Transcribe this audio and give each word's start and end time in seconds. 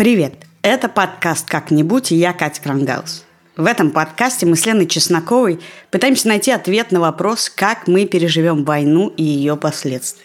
Привет! 0.00 0.32
Это 0.62 0.88
подкаст 0.88 1.46
«Как-нибудь» 1.46 2.10
и 2.10 2.16
я 2.16 2.32
Катя 2.32 2.62
Крангаус. 2.62 3.26
В 3.58 3.66
этом 3.66 3.90
подкасте 3.90 4.46
мы 4.46 4.56
с 4.56 4.64
Леной 4.64 4.86
Чесноковой 4.86 5.60
пытаемся 5.90 6.26
найти 6.28 6.50
ответ 6.52 6.90
на 6.90 7.00
вопрос, 7.00 7.50
как 7.50 7.86
мы 7.86 8.06
переживем 8.06 8.64
войну 8.64 9.12
и 9.14 9.22
ее 9.22 9.58
последствия. 9.58 10.24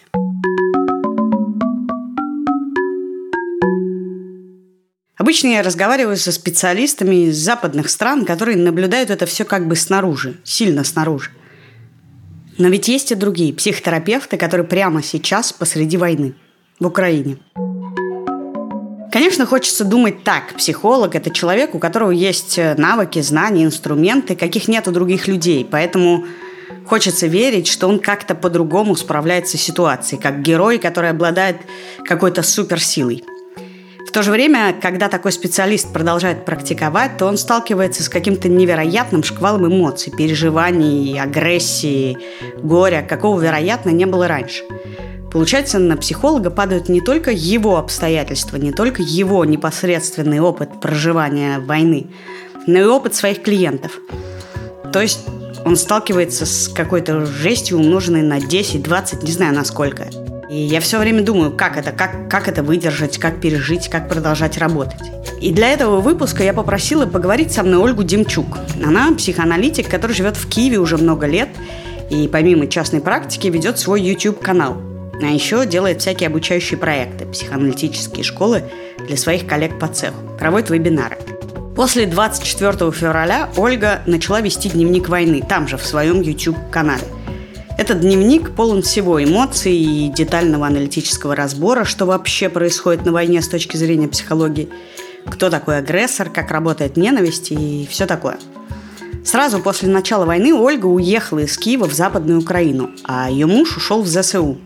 Обычно 5.18 5.48
я 5.50 5.62
разговариваю 5.62 6.16
со 6.16 6.32
специалистами 6.32 7.26
из 7.28 7.36
западных 7.36 7.90
стран, 7.90 8.24
которые 8.24 8.56
наблюдают 8.56 9.10
это 9.10 9.26
все 9.26 9.44
как 9.44 9.68
бы 9.68 9.76
снаружи, 9.76 10.38
сильно 10.46 10.86
снаружи. 10.86 11.32
Но 12.58 12.70
ведь 12.70 12.88
есть 12.88 13.12
и 13.12 13.16
другие 13.16 13.54
психотерапевты, 13.54 14.38
которые 14.38 14.66
прямо 14.66 15.04
сейчас 15.04 15.52
посреди 15.52 15.98
войны 15.98 16.34
в 16.80 16.88
Украине. 16.88 17.40
Конечно, 19.16 19.46
хочется 19.46 19.86
думать 19.86 20.26
так. 20.26 20.56
Психолог– 20.58 21.16
это 21.16 21.30
человек, 21.30 21.74
у 21.74 21.80
которого 21.80 22.12
есть 22.12 22.60
э, 22.60 22.76
навыки, 22.78 23.22
знания, 23.22 23.64
инструменты, 23.64 24.36
каких 24.36 24.68
нет 24.68 24.90
у 24.90 24.92
других 24.92 25.30
людей. 25.30 25.66
Поэтому 25.72 26.26
хочется 26.86 27.26
верить, 27.26 27.68
что 27.68 27.88
он 27.88 28.00
как-то 28.00 28.36
по-другому 28.36 28.94
справляется 28.98 29.58
с 29.58 29.62
ситуацией, 29.62 30.22
как 30.22 30.42
герой, 30.42 30.80
который 30.80 31.12
обладает 31.12 31.56
какой-то 32.04 32.44
суперсилой. 32.44 33.24
В 34.06 34.12
то 34.12 34.22
же 34.22 34.32
время, 34.32 34.76
когда 34.82 35.08
такой 35.08 35.32
специалист 35.32 35.94
продолжает 35.94 36.44
практиковать, 36.44 37.16
то 37.18 37.28
он 37.28 37.38
сталкивается 37.38 38.04
с 38.04 38.10
каким-то 38.10 38.50
невероятным 38.50 39.24
шквалом 39.24 39.66
эмоций, 39.66 40.12
переживаний, 40.12 41.18
агрессии, 41.18 42.18
горя, 42.62 43.02
какого, 43.08 43.40
вероятно, 43.40 43.92
не 43.92 44.06
было 44.06 44.28
раньше– 44.28 44.66
Получается, 45.36 45.80
на 45.80 45.98
психолога 45.98 46.50
падают 46.50 46.88
не 46.88 47.02
только 47.02 47.30
его 47.30 47.76
обстоятельства, 47.78 48.56
не 48.56 48.72
только 48.72 49.02
его 49.02 49.44
непосредственный 49.44 50.40
опыт 50.40 50.80
проживания 50.80 51.60
войны, 51.60 52.08
но 52.68 52.80
и 52.80 52.84
опыт 52.86 53.16
своих 53.16 53.44
клиентов. 53.44 54.00
То 54.94 55.02
есть 55.02 55.26
он 55.66 55.76
сталкивается 55.76 56.46
с 56.46 56.70
какой-то 56.70 57.26
жестью, 57.26 57.80
умноженной 57.80 58.22
на 58.22 58.40
10, 58.40 58.82
20, 58.82 59.24
не 59.24 59.32
знаю 59.34 59.54
насколько. 59.54 60.06
И 60.50 60.56
я 60.56 60.80
все 60.80 61.00
время 61.00 61.22
думаю, 61.22 61.52
как 61.52 61.76
это, 61.76 61.92
как, 61.92 62.30
как 62.30 62.48
это 62.48 62.64
выдержать, 62.64 63.18
как 63.18 63.42
пережить, 63.42 63.90
как 63.90 64.08
продолжать 64.08 64.58
работать. 64.58 65.12
И 65.42 65.52
для 65.52 65.68
этого 65.70 66.00
выпуска 66.00 66.46
я 66.46 66.54
попросила 66.54 67.08
поговорить 67.08 67.52
со 67.52 67.62
мной 67.62 67.82
Ольгу 67.82 68.04
Демчук. 68.04 68.58
Она 68.82 69.12
психоаналитик, 69.12 69.90
который 69.90 70.14
живет 70.14 70.38
в 70.38 70.48
Киеве 70.48 70.78
уже 70.78 70.96
много 70.96 71.28
лет 71.28 71.50
и 72.10 72.30
помимо 72.30 72.68
частной 72.68 73.02
практики 73.02 73.48
ведет 73.48 73.78
свой 73.78 74.02
YouTube-канал– 74.02 74.78
а 75.22 75.28
еще 75.28 75.66
делает 75.66 76.02
всякие 76.02 76.28
обучающие 76.28 76.78
проекты, 76.78 77.26
психоаналитические 77.26 78.24
школы 78.24 78.64
для 79.08 79.18
своих 79.18 79.48
коллег 79.48 79.80
по 79.80 79.88
цеху. 79.88 80.18
Проводит 80.38 80.70
вебинары. 80.70 81.18
После 81.76 82.06
24 82.06 82.92
февраля 82.92 83.50
Ольга 83.58 84.02
начала 84.06 84.40
вести 84.42 84.70
дневник 84.70 85.10
войны, 85.10 85.44
там 85.48 85.68
же, 85.68 85.78
в 85.78 85.86
своем 85.86 86.22
YouTube-канале. 86.22 87.04
Этот 87.78 88.00
дневник 88.00 88.56
полон 88.56 88.82
всего 88.82 89.22
эмоций 89.22 89.74
и 89.74 90.08
детального 90.08 90.66
аналитического 90.68 91.36
разбора, 91.36 91.84
что 91.84 92.06
вообще 92.06 92.48
происходит 92.48 93.06
на 93.06 93.12
войне 93.12 93.42
с 93.42 93.50
точки 93.50 93.76
зрения 93.76 94.08
психологии, 94.08 94.70
кто 95.26 95.50
такой 95.50 95.80
агрессор, 95.80 96.30
как 96.30 96.52
работает 96.52 96.96
ненависть 96.96 97.52
и 97.52 97.86
все 97.90 98.06
такое. 98.06 98.38
Сразу 99.26 99.60
после 99.60 99.90
начала 99.90 100.26
войны 100.26 100.54
Ольга 100.54 100.86
уехала 100.86 101.40
из 101.40 101.58
Киева 101.58 101.90
в 101.90 101.94
Западную 101.94 102.40
Украину, 102.40 102.92
а 103.04 103.30
ее 103.30 103.48
муж 103.48 103.76
ушел 103.76 104.02
в 104.02 104.08
ЗСУ, 104.08 104.58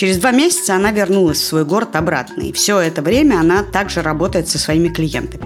Через 0.00 0.16
два 0.16 0.30
месяца 0.30 0.76
она 0.76 0.92
вернулась 0.92 1.40
в 1.40 1.44
свой 1.44 1.66
город 1.66 1.94
обратно, 1.94 2.40
и 2.40 2.52
все 2.52 2.78
это 2.78 3.02
время 3.02 3.38
она 3.38 3.62
также 3.62 4.00
работает 4.00 4.48
со 4.48 4.58
своими 4.58 4.88
клиентами. 4.88 5.44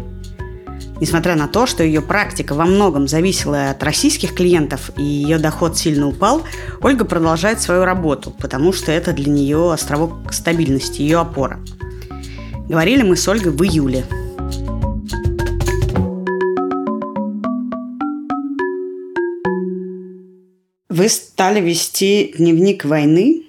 Несмотря 1.00 1.34
на 1.34 1.48
то, 1.48 1.66
что 1.66 1.82
ее 1.82 2.00
практика 2.00 2.54
во 2.54 2.64
многом 2.64 3.09
зависела 3.09 3.70
от 3.70 3.82
российских 3.82 4.32
клиентов 4.32 4.93
и 4.97 5.03
ее 5.03 5.38
доход 5.38 5.76
сильно 5.76 6.06
упал, 6.06 6.44
Ольга 6.81 7.04
продолжает 7.04 7.60
свою 7.60 7.84
работу, 7.84 8.31
потому 8.31 8.72
что 8.72 8.93
это 8.93 9.12
для 9.12 9.28
нее 9.28 9.72
островок 9.72 10.32
стабильности, 10.32 11.03
ее 11.03 11.19
опора. 11.19 11.59
Говорили 12.69 13.03
мы 13.03 13.16
с 13.16 13.26
Ольгой 13.26 13.50
в 13.50 13.60
июле. 13.60 14.04
Вы 20.88 21.09
стали 21.09 21.60
вести 21.60 22.37
дневник 22.38 22.84
войны 22.84 23.44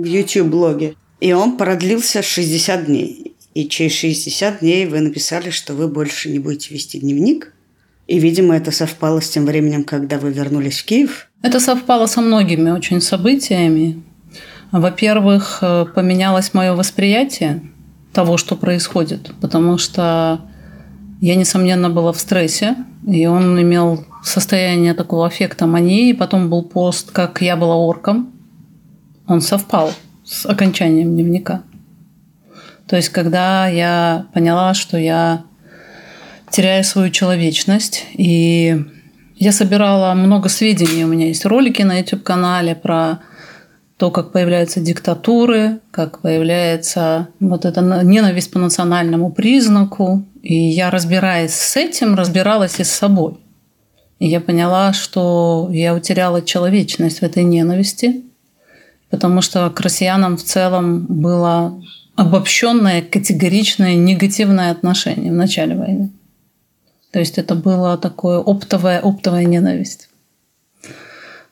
в 0.00 0.04
YouTube-блоге. 0.04 0.94
И 1.20 1.32
он 1.32 1.56
продлился 1.56 2.22
60 2.22 2.86
дней. 2.86 3.36
И 3.54 3.68
через 3.68 3.92
60 3.92 4.60
дней 4.60 4.86
вы 4.86 5.00
написали, 5.00 5.50
что 5.50 5.74
вы 5.74 5.88
больше 5.88 6.30
не 6.30 6.38
будете 6.38 6.72
вести 6.72 6.98
дневник. 6.98 7.52
И, 8.06 8.18
видимо, 8.18 8.56
это 8.56 8.70
совпало 8.70 9.20
с 9.20 9.28
тем 9.28 9.44
временем, 9.46 9.84
когда 9.84 10.18
вы 10.18 10.32
вернулись 10.32 10.80
в 10.80 10.84
Киев. 10.84 11.28
Это 11.42 11.60
совпало 11.60 12.06
со 12.06 12.20
многими 12.20 12.70
очень 12.70 13.00
событиями. 13.00 14.02
Во-первых, 14.72 15.58
э, 15.62 15.86
поменялось 15.94 16.54
мое 16.54 16.74
восприятие 16.74 17.62
того, 18.12 18.36
что 18.36 18.56
происходит, 18.56 19.32
потому 19.40 19.78
что 19.78 20.40
я, 21.20 21.34
несомненно, 21.34 21.90
была 21.90 22.12
в 22.12 22.20
стрессе, 22.20 22.76
и 23.06 23.26
он 23.26 23.60
имел 23.60 24.04
состояние 24.22 24.94
такого 24.94 25.26
аффекта 25.26 25.66
мании, 25.66 26.12
потом 26.12 26.50
был 26.50 26.62
пост, 26.62 27.10
как 27.10 27.42
я 27.42 27.56
была 27.56 27.76
орком, 27.76 28.32
он 29.30 29.40
совпал 29.40 29.92
с 30.24 30.44
окончанием 30.44 31.12
дневника. 31.12 31.62
То 32.88 32.96
есть, 32.96 33.10
когда 33.10 33.68
я 33.68 34.26
поняла, 34.34 34.74
что 34.74 34.98
я 34.98 35.44
теряю 36.50 36.82
свою 36.82 37.10
человечность, 37.10 38.06
и 38.14 38.84
я 39.36 39.52
собирала 39.52 40.12
много 40.14 40.48
сведений, 40.48 41.04
у 41.04 41.06
меня 41.06 41.28
есть 41.28 41.46
ролики 41.46 41.82
на 41.82 41.98
YouTube-канале 41.98 42.74
про 42.74 43.20
то, 43.98 44.10
как 44.10 44.32
появляются 44.32 44.80
диктатуры, 44.80 45.78
как 45.92 46.22
появляется 46.22 47.28
вот 47.38 47.64
эта 47.64 47.82
ненависть 48.02 48.50
по 48.50 48.58
национальному 48.58 49.30
признаку. 49.30 50.24
И 50.42 50.56
я, 50.56 50.90
разбираясь 50.90 51.54
с 51.54 51.76
этим, 51.76 52.16
разбиралась 52.16 52.80
и 52.80 52.84
с 52.84 52.90
собой. 52.90 53.38
И 54.18 54.26
я 54.26 54.40
поняла, 54.40 54.92
что 54.92 55.68
я 55.70 55.94
утеряла 55.94 56.42
человечность 56.42 57.20
в 57.20 57.22
этой 57.22 57.44
ненависти, 57.44 58.24
потому 59.10 59.42
что 59.42 59.68
к 59.70 59.80
россиянам 59.80 60.36
в 60.36 60.42
целом 60.42 61.06
было 61.06 61.82
обобщенное, 62.16 63.02
категоричное, 63.02 63.94
негативное 63.94 64.70
отношение 64.70 65.32
в 65.32 65.36
начале 65.36 65.76
войны. 65.76 66.10
То 67.10 67.18
есть 67.18 67.38
это 67.38 67.54
было 67.54 67.98
такое 67.98 68.38
оптовая, 68.38 69.00
оптовая 69.00 69.44
ненависть. 69.44 70.08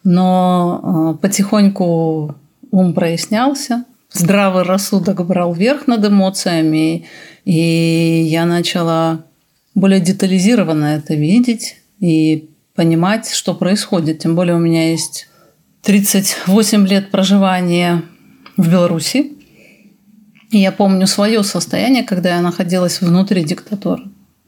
Но 0.05 0.81
а, 0.83 1.15
потихоньку 1.15 2.37
ум 2.71 2.95
прояснялся, 2.95 3.85
здравый 4.13 4.63
рассудок 4.63 5.27
брал 5.27 5.53
верх 5.53 5.87
над 5.87 6.07
эмоциями, 6.07 7.07
и 7.45 8.23
я 8.31 8.45
начала 8.45 9.25
более 9.75 10.01
детализированно 10.01 10.97
это 10.97 11.15
видеть 11.15 11.77
и 11.99 12.51
понимать, 12.75 13.31
что 13.31 13.55
происходит. 13.55 14.21
Тем 14.21 14.37
более 14.37 14.55
у 14.55 14.61
меня 14.61 14.91
есть 14.91 15.28
38 15.89 16.87
лет 16.87 17.11
проживания 17.11 18.03
в 18.59 18.71
Беларуси. 18.71 19.33
И 20.51 20.59
я 20.59 20.71
помню 20.71 21.07
свое 21.07 21.43
состояние, 21.43 22.03
когда 22.03 22.35
я 22.35 22.43
находилась 22.43 23.01
внутри 23.01 23.43
диктатуры. 23.43 24.03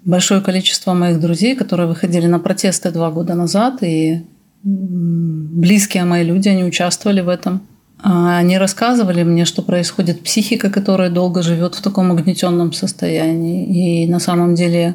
Большое 0.05 0.43
количество 0.43 0.93
моих 0.93 1.19
друзей, 1.19 1.57
которые 1.57 1.89
выходили 1.89 2.27
на 2.27 2.41
протесты 2.41 2.91
два 2.91 3.11
года 3.11 3.35
назад, 3.35 3.83
и 3.83 4.27
близкие 4.63 6.05
мои 6.05 6.25
люди, 6.25 6.51
они 6.51 6.63
участвовали 6.63 7.23
в 7.23 7.29
этом. 7.31 7.63
А 8.03 8.37
они 8.37 8.59
рассказывали 8.59 9.23
мне, 9.23 9.47
что 9.47 9.63
происходит 9.63 10.23
психика, 10.23 10.69
которая 10.69 11.09
долго 11.09 11.41
живет 11.41 11.75
в 11.75 11.81
таком 11.81 12.11
угнетенном 12.11 12.75
состоянии. 12.75 14.05
И 14.05 14.07
на 14.11 14.19
самом 14.19 14.55
деле 14.55 14.95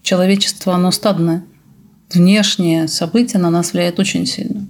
человечество, 0.00 0.76
оно 0.76 0.90
стадное. 0.92 1.44
Внешние 2.10 2.88
события 2.88 3.36
на 3.36 3.50
нас 3.50 3.74
влияют 3.74 3.98
очень 3.98 4.24
сильно. 4.24 4.66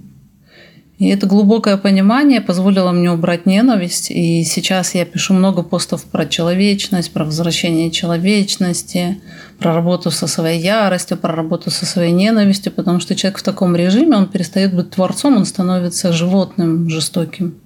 И 0.97 1.09
это 1.09 1.27
глубокое 1.27 1.77
понимание 1.77 2.41
позволило 2.41 2.91
мне 2.91 3.11
убрать 3.11 3.45
ненависть. 3.45 4.09
И 4.09 4.43
сейчас 4.43 4.95
я 4.95 5.05
пишу 5.05 5.35
много 5.35 5.61
постов 5.61 6.03
про 6.05 6.25
человечность, 6.25 7.13
про 7.13 7.23
возвращение 7.23 7.91
человечности, 7.91 9.21
про 9.59 9.75
работу 9.75 10.09
со 10.09 10.25
своей 10.25 10.59
яростью, 10.59 11.17
про 11.17 11.35
работу 11.35 11.69
со 11.69 11.85
своей 11.85 12.11
ненавистью, 12.11 12.71
потому 12.71 12.99
что 12.99 13.15
человек 13.15 13.37
в 13.37 13.43
таком 13.43 13.75
режиме, 13.75 14.17
он 14.17 14.27
перестает 14.27 14.73
быть 14.73 14.89
творцом, 14.89 15.37
он 15.37 15.45
становится 15.45 16.11
животным, 16.11 16.89
жестоким. 16.89 17.61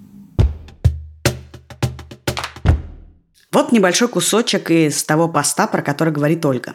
Вот 3.53 3.71
небольшой 3.71 4.09
кусочек 4.09 4.71
из 4.71 5.03
того 5.03 5.29
поста, 5.29 5.67
про 5.67 5.81
который 5.81 6.13
говорит 6.13 6.45
Ольга. 6.45 6.73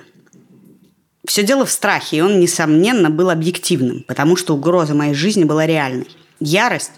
Все 1.27 1.43
дело 1.43 1.67
в 1.67 1.71
страхе, 1.71 2.19
и 2.19 2.21
он, 2.23 2.41
несомненно, 2.41 3.11
был 3.11 3.29
объективным, 3.29 4.05
потому 4.07 4.37
что 4.37 4.55
угроза 4.55 4.95
моей 4.95 5.13
жизни 5.13 5.45
была 5.45 5.67
реальной. 5.67 6.07
Ярость 6.41 6.93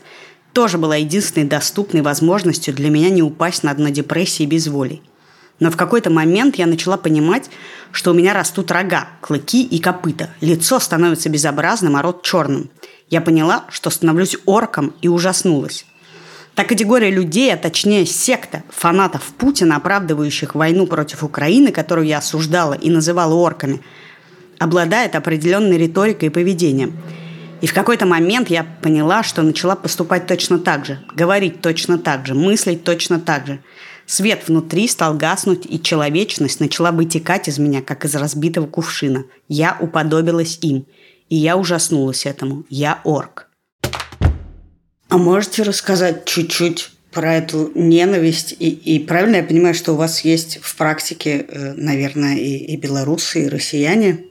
тоже 0.52 0.78
была 0.78 0.96
единственной 0.96 1.46
доступной 1.46 2.02
возможностью 2.02 2.74
для 2.74 2.90
меня 2.90 3.10
не 3.10 3.22
упасть 3.22 3.62
на 3.62 3.72
дно 3.74 3.90
депрессии 3.90 4.42
и 4.42 4.46
безволий. 4.46 5.02
Но 5.60 5.70
в 5.70 5.76
какой-то 5.76 6.10
момент 6.10 6.56
я 6.56 6.66
начала 6.66 6.96
понимать, 6.96 7.50
что 7.92 8.12
у 8.12 8.14
меня 8.14 8.32
растут 8.32 8.70
рога, 8.70 9.08
клыки 9.20 9.64
и 9.64 9.78
копыта. 9.80 10.30
Лицо 10.40 10.78
становится 10.78 11.28
безобразным, 11.28 11.96
а 11.96 12.02
рот 12.02 12.22
черным. 12.22 12.70
Я 13.10 13.20
поняла, 13.20 13.64
что 13.70 13.90
становлюсь 13.90 14.36
орком 14.46 14.94
и 15.02 15.08
ужаснулась. 15.08 15.84
Та 16.54 16.64
категория 16.64 17.10
людей, 17.10 17.52
а 17.54 17.56
точнее 17.56 18.04
секта 18.04 18.64
фанатов 18.68 19.22
Путина, 19.38 19.76
оправдывающих 19.76 20.54
войну 20.54 20.86
против 20.86 21.22
Украины, 21.22 21.70
которую 21.70 22.06
я 22.06 22.18
осуждала 22.18 22.74
и 22.74 22.90
называла 22.90 23.34
орками, 23.34 23.80
обладает 24.58 25.14
определенной 25.14 25.78
риторикой 25.78 26.28
и 26.28 26.32
поведением. 26.32 26.98
И 27.60 27.66
в 27.66 27.74
какой-то 27.74 28.06
момент 28.06 28.50
я 28.50 28.64
поняла, 28.82 29.22
что 29.22 29.42
начала 29.42 29.76
поступать 29.76 30.26
точно 30.26 30.58
так 30.58 30.84
же, 30.84 31.00
говорить 31.14 31.60
точно 31.60 31.98
так 31.98 32.26
же, 32.26 32.34
мыслить 32.34 32.84
точно 32.84 33.18
так 33.20 33.46
же– 33.46 33.60
Свет 34.08 34.48
внутри 34.48 34.88
стал 34.88 35.18
гаснуть, 35.18 35.66
и 35.68 35.78
человечность 35.78 36.60
начала 36.60 36.92
вытекать 36.92 37.46
из 37.46 37.58
меня, 37.58 37.82
как 37.82 38.06
из 38.06 38.14
разбитого 38.14 38.66
кувшина. 38.66 39.26
Я 39.48 39.76
уподобилась 39.78 40.58
им, 40.62 40.86
и 41.28 41.36
я 41.36 41.58
ужаснулась 41.58 42.24
этому. 42.24 42.64
Я 42.70 43.02
орк. 43.04 43.50
А 45.10 45.18
можете 45.18 45.62
рассказать 45.62 46.24
чуть-чуть 46.24 46.90
про 47.12 47.34
эту 47.34 47.70
ненависть? 47.74 48.56
И, 48.58 48.70
и 48.70 48.98
правильно 48.98 49.36
я 49.36 49.42
понимаю, 49.42 49.74
что 49.74 49.92
у 49.92 49.96
вас 49.96 50.22
есть 50.22 50.58
в 50.62 50.74
практике, 50.76 51.44
э, 51.46 51.74
наверное, 51.74 52.38
и, 52.38 52.56
и 52.56 52.76
белорусы, 52.78 53.44
и 53.44 53.48
россияне? 53.50 54.24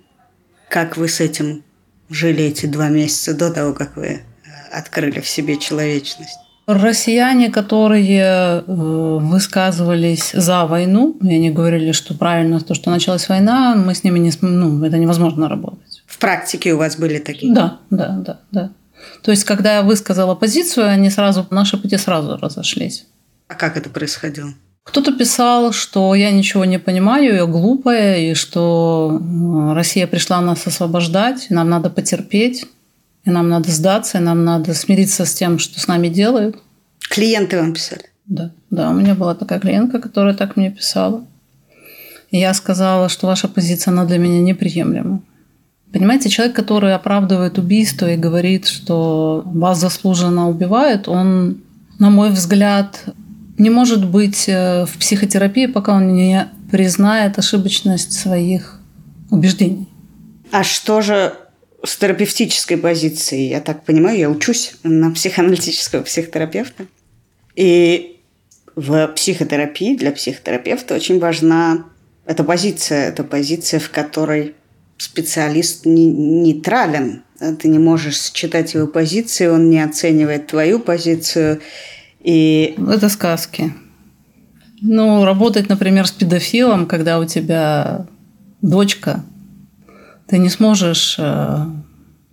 Как 0.70 0.98
вы 0.98 1.08
с 1.08 1.20
этим 1.20 1.64
жили 2.09 2.44
эти 2.44 2.65
два 2.65 2.89
месяца 2.89 3.33
до 3.33 3.51
того, 3.51 3.74
как 3.74 3.95
вы 3.95 4.06
э, 4.06 4.19
открыли 4.71 5.19
в 5.19 5.27
себе 5.27 5.57
человечность? 5.57 6.38
Россияне, 6.68 7.50
которые 7.50 8.21
э, 8.21 8.62
высказывались 8.68 10.31
за 10.33 10.65
войну, 10.65 11.18
и 11.21 11.36
они 11.36 11.50
говорили, 11.50 11.94
что 11.94 12.13
правильно 12.13 12.59
то, 12.59 12.74
что 12.74 12.92
началась 12.92 13.30
война, 13.30 13.75
мы 13.75 13.95
с 13.95 14.04
ними 14.04 14.19
не 14.19 14.31
ну, 14.42 14.83
это 14.83 14.98
невозможно 14.98 15.48
работать. 15.48 16.04
В 16.06 16.18
практике 16.18 16.74
у 16.74 16.77
вас 16.77 16.98
были 16.98 17.19
такие? 17.19 17.54
Да, 17.54 17.80
да, 17.89 18.18
да, 18.18 18.39
да. 18.51 18.71
То 19.21 19.31
есть, 19.31 19.45
когда 19.45 19.75
я 19.75 19.81
высказала 19.81 20.36
позицию, 20.36 20.89
они 20.89 21.09
сразу, 21.09 21.48
наши 21.51 21.77
пути 21.77 21.98
сразу 21.98 22.38
разошлись. 22.38 23.06
А 23.48 23.56
как 23.56 23.77
это 23.77 23.89
происходило? 23.89 24.50
Кто-то 24.88 25.12
писал, 25.12 25.74
что 25.74 26.16
я 26.16 26.31
ничего 26.31 26.66
не 26.66 26.80
понимаю, 26.80 27.36
я 27.36 27.45
глупая, 27.45 28.31
и 28.31 28.34
что 28.34 29.19
э, 29.19 29.74
Россия 29.74 30.07
пришла 30.07 30.39
нас 30.42 30.66
освобождать, 30.66 31.48
нам 31.50 31.69
надо 31.69 31.89
потерпеть 31.89 32.66
и 33.28 33.30
нам 33.30 33.50
надо 33.50 33.69
сдаться, 33.69 34.18
и 34.18 34.22
нам 34.22 34.45
надо 34.45 34.74
смириться 34.74 35.25
с 35.25 35.34
тем, 35.34 35.60
что 35.60 35.81
с 35.81 35.88
нами 35.88 36.07
делают. 36.07 36.56
Клиенты 37.10 37.60
вам 37.60 37.74
писали? 37.74 38.06
Да, 38.25 38.51
да, 38.69 38.89
у 38.89 38.94
меня 38.94 39.16
была 39.16 39.36
такая 39.36 39.60
клиентка, 39.60 40.00
которая 40.00 40.34
так 40.34 40.56
мне 40.56 40.72
писала. 40.72 41.25
И 42.31 42.38
я 42.38 42.54
сказала, 42.54 43.10
что 43.10 43.28
ваша 43.28 43.50
позиция, 43.50 43.92
она 43.92 44.06
для 44.06 44.18
меня 44.18 44.40
неприемлема. 44.40 45.22
Понимаете, 45.92 46.30
человек, 46.30 46.56
который 46.56 46.95
оправдывает 46.95 47.57
убийство 47.57 48.10
и 48.10 48.18
говорит, 48.18 48.68
что 48.68 49.44
вас 49.45 49.80
заслуженно 49.80 50.50
убивают, 50.50 51.10
он, 51.10 51.57
на 52.00 52.10
мой 52.10 52.30
взгляд, 52.30 53.04
не 53.57 53.69
может 53.69 54.06
быть 54.06 54.48
э, 54.48 54.86
в 54.86 54.98
психотерапии, 54.98 55.65
пока 55.65 55.95
он 55.95 56.13
не 56.13 56.48
признает 56.71 57.38
ошибочность 57.39 58.13
своих 58.13 58.80
убеждений. 59.31 59.88
А 60.51 60.63
что 60.63 61.01
же 61.01 61.33
с 61.83 61.98
терапевтической 61.98 62.77
позиции, 62.77 63.50
я 63.50 63.62
так 63.62 63.83
понимаю, 63.83 64.18
я 64.18 64.30
учусь 64.30 64.74
на 64.83 65.12
психоаналитического 65.12 66.01
психотерапевта. 66.04 66.86
И 67.56 68.19
в 68.75 69.07
психотерапии 69.07 69.95
для 69.95 70.12
психотерапевта 70.12 70.95
очень 70.95 71.19
важна 71.19 71.86
эта 72.25 72.44
позиция, 72.44 73.09
эта 73.09 73.24
позиция, 73.24 73.80
в 73.80 73.89
которой 73.89 74.54
специалист 74.98 75.86
не, 75.86 76.06
нейтрален. 76.12 77.24
Ты 77.59 77.68
не 77.68 77.80
можешь 77.80 78.19
считать 78.33 78.74
его 78.74 78.88
позицию, 78.88 79.54
он 79.54 79.69
не 79.69 79.80
оценивает 79.83 80.48
твою 80.48 80.80
позицию. 80.80 81.62
И... 82.28 82.76
Это 82.78 83.08
сказки. 83.08 83.74
Ну, 84.82 85.24
работать, 85.24 85.70
например, 85.70 86.06
с 86.08 86.12
педофилом, 86.12 86.86
когда 86.86 87.20
у 87.20 87.26
тебя 87.26 88.06
дочка 88.62 89.24
ты 90.28 90.38
не 90.38 90.50
сможешь 90.50 91.16
э, 91.18 91.66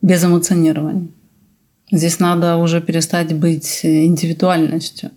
без 0.02 0.25
эмоционирования. 0.25 1.06
Здесь 1.93 2.19
надо 2.19 2.56
уже 2.56 2.81
перестать 2.81 3.32
быть 3.35 3.81
индивидуальностью. 3.85 5.12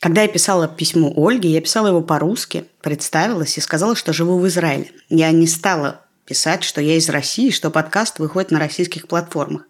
Когда 0.00 0.22
я 0.22 0.28
писала 0.28 0.68
письмо 0.68 1.12
Ольге, 1.14 1.50
я 1.50 1.60
писала 1.60 1.88
его 1.88 2.00
по-русски, 2.00 2.64
представилась 2.80 3.58
и 3.58 3.60
сказала, 3.60 3.94
что 3.94 4.14
живу 4.14 4.38
в 4.38 4.48
Израиле. 4.48 4.90
Я 5.10 5.30
не 5.32 5.46
стала 5.46 6.00
писать, 6.24 6.64
что 6.64 6.80
я 6.80 6.96
из 6.96 7.10
России, 7.10 7.50
что 7.50 7.68
подкаст 7.70 8.20
выходит 8.20 8.50
на 8.50 8.58
российских 8.58 9.06
платформах. 9.06 9.66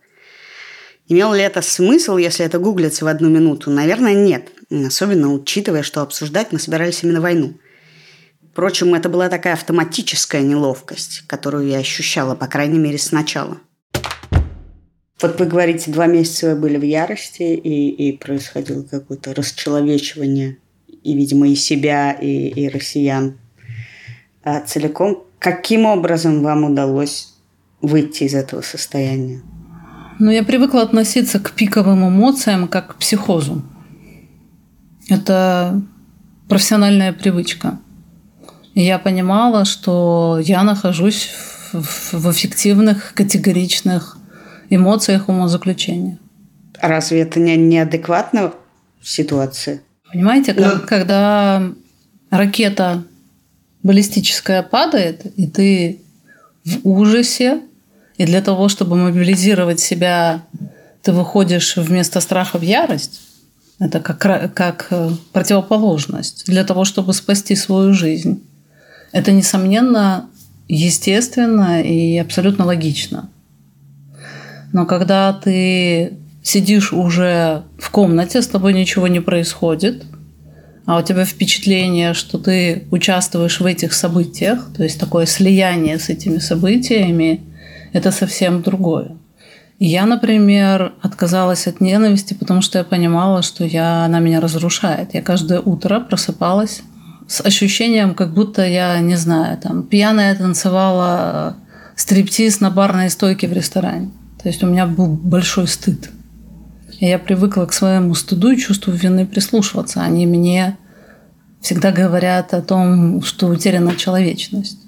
Имел 1.10 1.34
ли 1.34 1.42
это 1.42 1.60
смысл, 1.60 2.16
если 2.16 2.46
это 2.46 2.58
гуглится 2.58 3.04
в 3.04 3.08
одну 3.08 3.28
минуту? 3.28 3.70
Наверное, 3.70 4.14
нет. 4.14 4.48
Особенно 4.70 5.30
учитывая, 5.30 5.82
что 5.82 6.00
обсуждать 6.00 6.52
мы 6.52 6.58
собирались 6.58 7.02
именно 7.02 7.20
войну– 7.20 7.58
Впрочем, 8.52 8.94
это 8.94 9.08
была 9.08 9.28
такая 9.28 9.52
автоматическая 9.52 10.42
неловкость, 10.42 11.22
которую 11.28 11.68
я 11.68 11.78
ощущала, 11.78 12.34
по 12.34 12.48
крайней 12.48 12.78
мере, 12.78 12.98
сначала. 12.98 13.58
Вот 15.22 15.38
вы 15.38 15.46
говорите, 15.46 15.92
два 15.92 16.06
месяца 16.06 16.54
вы 16.54 16.60
были 16.60 16.76
в 16.76 16.82
ярости, 16.82 17.42
и, 17.42 17.90
и 17.90 18.16
происходило 18.16 18.82
какое-то 18.82 19.34
расчеловечивание, 19.34 20.58
и, 20.88 21.14
видимо, 21.14 21.48
и 21.48 21.54
себя, 21.54 22.12
и, 22.12 22.48
и 22.48 22.68
россиян 22.68 23.38
а 24.42 24.60
целиком. 24.60 25.24
Каким 25.38 25.86
образом 25.86 26.42
вам 26.42 26.64
удалось 26.64 27.34
выйти 27.80 28.24
из 28.24 28.34
этого 28.34 28.62
состояния? 28.62 29.42
Ну, 30.20 30.31
я 30.31 30.44
привыкла 30.44 30.82
относиться 30.82 31.40
к 31.40 31.50
пиковым 31.52 32.08
эмоциям 32.08 32.69
как 32.69 32.94
к 32.94 32.94
психозу. 32.96 33.62
Это 35.08 35.83
профессиональная 36.49 37.12
привычка– 37.12 37.80
и 38.75 38.83
я 38.83 38.99
понимала, 38.99 39.64
что 39.64 40.40
я 40.42 40.62
нахожусь 40.62 41.30
в, 41.73 42.12
в 42.12 42.30
эффективных, 42.30 43.14
категоричных 43.14 44.16
эмоциях 44.68 45.28
умозаключения. 45.28 46.18
А 46.78 46.88
разве 46.88 47.21
это 47.21 47.40
не 47.40 47.56
неадекватная 47.56 48.52
ситуация? 49.02 49.83
Понимаете, 50.12 50.54
как, 50.54 50.87
когда 50.87 51.62
ракета 52.30 53.04
баллистическая 53.83 54.62
падает, 54.62 55.26
и 55.37 55.47
ты 55.47 56.00
в 56.64 56.88
ужасе, 56.88 57.61
и 58.20 58.26
для 58.26 58.42
того, 58.42 58.68
чтобы 58.68 58.96
мобилизировать 58.96 59.80
себя, 59.80 60.42
ты 61.00 61.10
выходишь 61.10 61.76
вместо 61.76 62.20
страха 62.20 62.58
в 62.58 62.62
ярость, 62.62 63.22
это 63.78 63.98
как, 64.00 64.52
как 64.52 64.88
э, 64.90 65.10
противоположность 65.32 66.44
для 66.44 66.64
того, 66.64 66.84
чтобы 66.84 67.14
спасти 67.14 67.56
свою 67.56 67.94
жизнь. 67.94 68.42
Это, 69.12 69.32
несомненно, 69.32 70.28
естественно 70.68 71.80
и 71.80 72.18
абсолютно 72.18 72.66
логично. 72.66 73.30
Но 74.74 74.84
когда 74.84 75.32
ты 75.32 76.18
сидишь 76.42 76.92
уже 76.92 77.62
в 77.78 77.88
комнате, 77.88 78.42
с 78.42 78.48
тобой 78.48 78.74
ничего 78.74 79.08
не 79.08 79.20
происходит, 79.20 80.04
а 80.84 80.98
у 80.98 81.02
тебя 81.02 81.24
впечатление, 81.24 82.12
что 82.12 82.36
ты 82.36 82.84
участвуешь 82.90 83.60
в 83.60 83.64
этих 83.64 83.94
событиях, 83.94 84.68
то 84.76 84.82
есть 84.82 85.00
такое 85.00 85.24
слияние 85.24 85.98
с 85.98 86.10
этими 86.10 86.36
событиями, 86.36 87.46
это 87.92 88.12
совсем 88.12 88.62
другое. 88.62 89.16
Я, 89.78 90.04
например, 90.04 90.92
отказалась 91.00 91.66
от 91.66 91.80
ненависти, 91.80 92.35
потому 92.35 92.61
что 92.61 92.78
я 92.78 92.85
понимала, 92.85 93.42
что 93.42 93.64
я, 93.64 94.04
она 94.04 94.20
меня 94.20 94.40
разрушает. 94.40 95.14
Я 95.14 95.23
каждое 95.23 95.61
утро 95.61 96.00
просыпалась 96.00 96.82
с 97.26 97.40
ощущением, 97.40 98.14
как 98.14 98.35
будто 98.35 98.66
я, 98.66 99.00
не 99.00 99.16
знаю, 99.16 99.56
там, 99.56 99.85
пьяная 99.85 100.35
танцевала 100.35 101.56
стриптиз 101.97 102.61
на 102.61 102.70
барной 102.70 103.09
стойке 103.09 103.49
в 103.49 103.52
ресторане. 103.52 104.11
То 104.42 104.49
есть 104.49 104.62
у 104.62 104.66
меня 104.66 104.87
был 104.87 105.06
большой 105.06 105.66
стыд. 105.66 106.11
И 106.99 107.06
я 107.06 107.18
привыкла 107.18 107.64
к 107.64 107.73
своему 107.73 108.14
стыду 108.14 108.50
и 108.50 108.59
чувству 108.59 108.92
вины 108.92 109.26
прислушиваться. 109.26 110.02
Они 110.02 110.26
мне 110.26 110.76
всегда 111.62 111.92
говорят 111.92 112.52
о 112.52 112.61
том, 112.61 113.23
что 113.23 113.47
утеряна 113.47 113.97
человечность. 113.97 114.78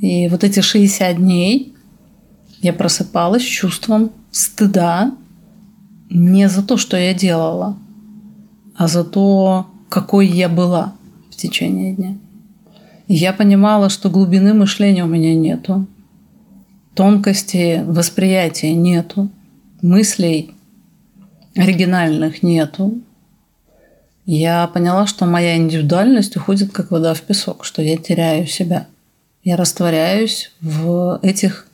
И 0.00 0.28
вот 0.28 0.44
эти 0.44 0.60
60 0.60 1.16
дней 1.16 1.73
я 2.64 2.72
просыпалась 2.72 3.42
с 3.42 3.46
чувством 3.46 4.10
стыда 4.30 5.12
не 6.10 6.48
за 6.48 6.62
то, 6.62 6.76
что 6.76 6.96
я 6.96 7.14
делала, 7.14 7.76
а 8.76 8.88
за 8.88 9.04
то, 9.04 9.68
какой 9.88 10.26
я 10.26 10.48
была– 10.48 10.94
в 11.34 11.36
течение 11.36 11.94
дня. 11.94 12.16
И 13.08 13.14
я 13.14 13.32
понимала, 13.32 13.90
что 13.90 14.08
глубины 14.08 14.54
мышления 14.54 15.04
у 15.04 15.08
меня 15.08 15.34
нету, 15.34 15.86
тонкости 16.94 17.82
восприятия 17.84 18.72
нету, 18.72 19.28
мыслей 19.82 20.54
оригинальных 21.56 22.42
нету. 22.42 22.98
я 24.24 24.66
поняла, 24.68 25.06
что 25.06 25.26
моя 25.26 25.56
индивидуальность 25.56 26.36
уходит 26.36 26.72
как 26.72 26.90
вода 26.90 27.14
в 27.14 27.20
песок, 27.20 27.64
что 27.64 27.82
я 27.82 27.96
теряю 27.96 28.46
себя. 28.46 28.86
Я 29.42 29.56
растворяюсь 29.56 30.52
в 30.60 31.18
этих 31.22 31.68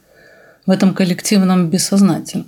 в 0.71 0.73
этом 0.73 0.95
коллективном 0.95 1.69
бессознательном. 1.69 2.47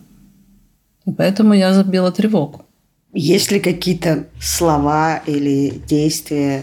И 1.07 1.11
поэтому 1.11 1.55
я 1.55 1.75
забила 1.75 2.12
тревогу. 2.12 2.64
Есть 3.12 3.50
ли 3.50 3.59
какие-то 3.59 4.29
слова 4.41 5.17
или 5.26 5.83
действия 5.88 6.62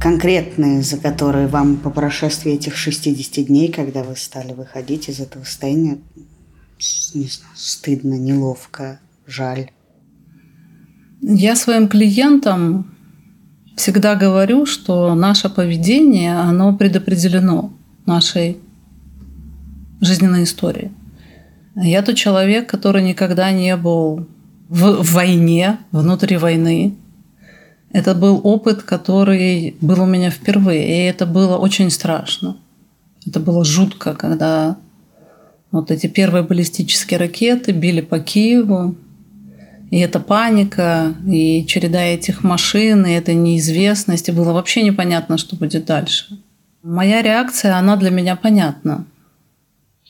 конкретные, 0.00 0.80
за 0.80 0.96
которые 0.96 1.46
вам 1.46 1.76
по 1.76 1.90
прошествии 1.90 2.54
этих 2.54 2.74
60 2.74 3.44
дней, 3.44 3.70
когда 3.70 4.02
вы 4.02 4.16
стали 4.16 4.54
выходить 4.54 5.10
из 5.10 5.20
этого 5.20 5.44
состояния, 5.44 5.98
не 7.12 7.28
знаю, 7.28 7.52
стыдно, 7.54 8.14
неловко, 8.14 8.98
жаль? 9.26 9.70
Я 11.20 11.54
своим 11.54 11.86
клиентам 11.86 12.96
всегда 13.76 14.14
говорю, 14.14 14.64
что 14.64 15.14
наше 15.14 15.50
поведение, 15.50 16.38
оно 16.38 16.74
предопределено 16.74 17.74
нашей 18.06 18.56
жизненной 20.00 20.44
историей. 20.44 20.90
Я 21.74 22.02
тот 22.02 22.16
человек, 22.16 22.68
который 22.68 23.02
никогда 23.02 23.50
не 23.52 23.76
был 23.76 24.26
в 24.68 25.12
войне, 25.12 25.78
внутри 25.92 26.36
войны. 26.36 26.94
Это 27.92 28.14
был 28.14 28.40
опыт, 28.42 28.82
который 28.82 29.76
был 29.80 30.02
у 30.02 30.06
меня 30.06 30.30
впервые, 30.30 30.86
и 30.86 31.08
это 31.08 31.26
было 31.26 31.56
очень 31.56 31.90
страшно. 31.90 32.56
Это 33.26 33.40
было 33.40 33.64
жутко, 33.64 34.14
когда 34.14 34.76
вот 35.70 35.90
эти 35.90 36.06
первые 36.06 36.42
баллистические 36.42 37.18
ракеты 37.18 37.72
били 37.72 38.00
по 38.00 38.18
Киеву, 38.18 38.96
и 39.90 39.98
эта 39.98 40.18
паника, 40.18 41.14
и 41.26 41.64
череда 41.66 42.02
этих 42.02 42.42
машин, 42.42 43.06
и 43.06 43.12
эта 43.12 43.34
неизвестность, 43.34 44.28
и 44.28 44.32
было 44.32 44.52
вообще 44.52 44.82
непонятно, 44.82 45.38
что 45.38 45.56
будет 45.56 45.84
дальше. 45.84 46.40
Моя 46.82 47.22
реакция, 47.22 47.76
она 47.76 47.96
для 47.96 48.10
меня 48.10 48.36
понятна. 48.36 49.04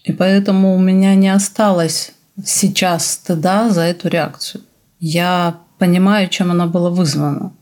И 0.07 0.13
поэтому 0.13 0.77
у 0.77 0.79
меня 0.79 1.17
не 1.17 1.29
осталось 1.29 2.13
сейчас 2.45 3.11
стыда 3.11 3.71
за 3.71 3.83
эту 3.83 4.09
реакцию. 4.09 4.63
Я 5.01 5.59
понимаю, 5.79 6.29
чем 6.29 6.53
она 6.53 6.67
была 6.67 6.91
вызвана. 6.91 7.53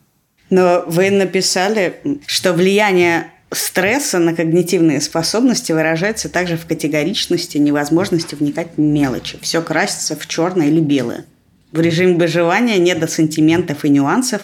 Но 0.51 0.85
вы 0.87 1.11
написали, 1.11 2.01
что 2.27 2.53
влияние 2.53 3.31
стресса 3.51 4.19
на 4.19 4.35
когнитивные 4.35 5.01
способности 5.01 5.73
выражается 5.73 6.29
также 6.29 6.59
в 6.59 6.67
категоричности, 6.67 7.57
невозможности 7.57 8.35
вникать 8.35 8.77
в 8.77 8.81
мелочи. 8.81 9.39
Все 9.41 9.63
красится 9.63 10.15
в 10.15 10.27
черное 10.27 10.67
или 10.67 10.81
белое. 10.81 11.25
В 11.73 11.81
режиме 11.81 12.17
выживания 12.17 12.77
не 12.77 12.95
до 12.95 13.07
сантиментов 13.07 13.87
и 13.87 13.89
нюансов, 13.89 14.43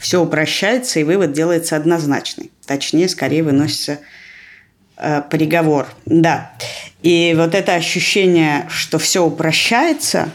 все 0.00 0.20
упрощается, 0.20 0.98
и 0.98 1.04
вывод 1.04 1.32
делается 1.32 1.76
однозначный. 1.76 2.50
Точнее, 2.66 3.08
скорее 3.08 3.44
выносится 3.44 4.00
э, 4.96 5.22
приговор. 5.30 5.86
Да. 6.06 6.52
И 7.06 7.34
вот 7.36 7.54
это 7.54 7.76
ощущение, 7.76 8.66
что 8.68 8.98
все 8.98 9.24
упрощается, 9.24 10.28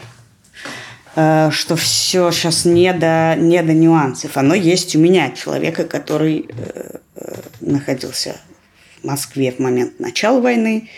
э, 1.14 1.50
что 1.52 1.76
все 1.76 2.30
сейчас 2.30 2.64
не 2.64 2.94
до, 2.94 3.36
не 3.36 3.62
до 3.62 3.74
нюансов, 3.74 4.38
оно 4.38 4.54
есть 4.54 4.96
у 4.96 4.98
меня, 4.98 5.32
человека, 5.32 5.84
который 5.84 6.48
э, 6.48 6.96
э, 7.16 7.34
находился 7.60 8.40
в 9.02 9.04
Москве 9.04 9.52
в 9.52 9.58
момент 9.58 10.00
начала 10.00 10.40
войны, 10.40 10.88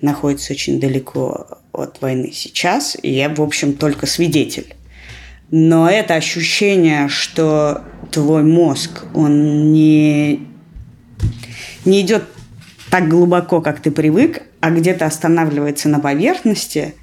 находится 0.00 0.52
очень 0.52 0.78
далеко 0.78 1.58
от 1.72 2.00
войны 2.00 2.30
сейчас, 2.32 2.96
и 3.02 3.10
я, 3.10 3.28
в 3.28 3.42
общем, 3.42 3.72
только 3.72 4.06
свидетель. 4.06 4.76
Но 5.50 5.90
это 5.90 6.14
ощущение, 6.14 7.08
что 7.08 7.82
твой 8.12 8.44
мозг, 8.44 9.02
он 9.14 9.72
не, 9.72 10.46
не 11.84 12.02
идет 12.02 12.22
так 12.88 13.08
глубоко, 13.08 13.60
как 13.60 13.80
ты 13.80 13.90
привык, 13.90 14.44
а 14.64 14.70
где-то 14.70 15.04
останавливается 15.04 15.90
на 15.90 16.00
поверхности, 16.00 16.94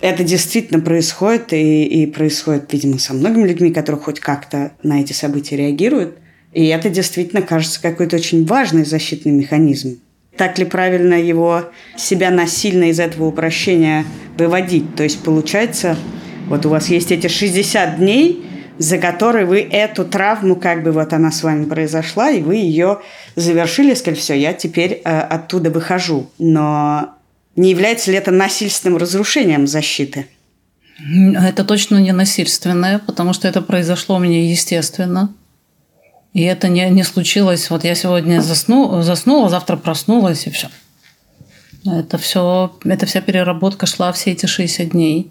это 0.00 0.24
действительно 0.24 0.80
происходит, 0.80 1.52
и, 1.52 1.84
и 1.84 2.06
происходит, 2.06 2.72
видимо, 2.72 2.98
со 2.98 3.12
многими 3.12 3.46
людьми, 3.46 3.70
которые 3.70 4.00
хоть 4.00 4.20
как-то 4.20 4.72
на 4.82 5.02
эти 5.02 5.12
события 5.12 5.56
реагируют. 5.56 6.16
И 6.54 6.64
это 6.68 6.88
действительно 6.88 7.42
кажется 7.42 7.82
какой-то 7.82 8.16
очень 8.16 8.46
важный 8.46 8.86
защитный 8.86 9.32
механизм. 9.32 10.00
Так 10.38 10.58
ли 10.58 10.64
правильно 10.64 11.12
его, 11.12 11.66
себя 11.94 12.30
насильно 12.30 12.84
из 12.84 13.00
этого 13.00 13.26
упрощения 13.26 14.06
выводить? 14.38 14.96
То 14.96 15.02
есть, 15.02 15.20
получается, 15.22 15.94
вот 16.46 16.64
у 16.64 16.70
вас 16.70 16.88
есть 16.88 17.12
эти 17.12 17.26
60 17.26 17.98
дней, 17.98 18.46
за 18.78 18.98
которые 18.98 19.46
вы 19.46 19.60
эту 19.60 20.04
травму, 20.04 20.56
как 20.56 20.82
бы 20.82 20.92
вот 20.92 21.12
она 21.12 21.30
с 21.30 21.42
вами 21.42 21.64
произошла, 21.64 22.30
и 22.30 22.42
вы 22.42 22.56
ее 22.56 23.00
завершили, 23.34 23.94
сказали, 23.94 24.18
все, 24.18 24.34
я 24.34 24.52
теперь 24.52 25.00
э, 25.04 25.20
оттуда 25.20 25.70
выхожу. 25.70 26.30
Но 26.38 27.14
не 27.56 27.70
является 27.70 28.10
ли 28.10 28.18
это 28.18 28.30
насильственным 28.30 28.98
разрушением 28.98 29.66
защиты? 29.66 30.26
Это 31.34 31.64
точно 31.64 31.98
не 31.98 32.12
насильственное, 32.12 32.98
потому 32.98 33.32
что 33.32 33.48
это 33.48 33.60
произошло 33.60 34.16
у 34.16 34.18
меня 34.18 34.48
естественно. 34.48 35.32
И 36.32 36.42
это 36.42 36.68
не, 36.68 36.88
не 36.90 37.02
случилось. 37.02 37.70
Вот 37.70 37.84
я 37.84 37.94
сегодня 37.94 38.40
засну, 38.40 39.02
заснула, 39.02 39.48
завтра 39.48 39.76
проснулась, 39.76 40.46
и 40.46 40.50
все. 40.50 40.68
Это 41.86 42.18
все, 42.18 42.76
эта 42.84 43.06
вся 43.06 43.20
переработка 43.20 43.86
шла 43.86 44.12
все 44.12 44.32
эти 44.32 44.46
60 44.46 44.90
дней. 44.90 45.30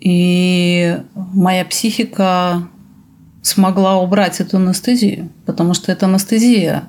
И 0.00 0.96
моя 1.14 1.64
психика 1.64 2.68
смогла 3.42 3.98
убрать 3.98 4.40
эту 4.40 4.56
анестезию, 4.56 5.30
потому 5.46 5.74
что 5.74 5.92
это 5.92 6.06
анестезия. 6.06 6.84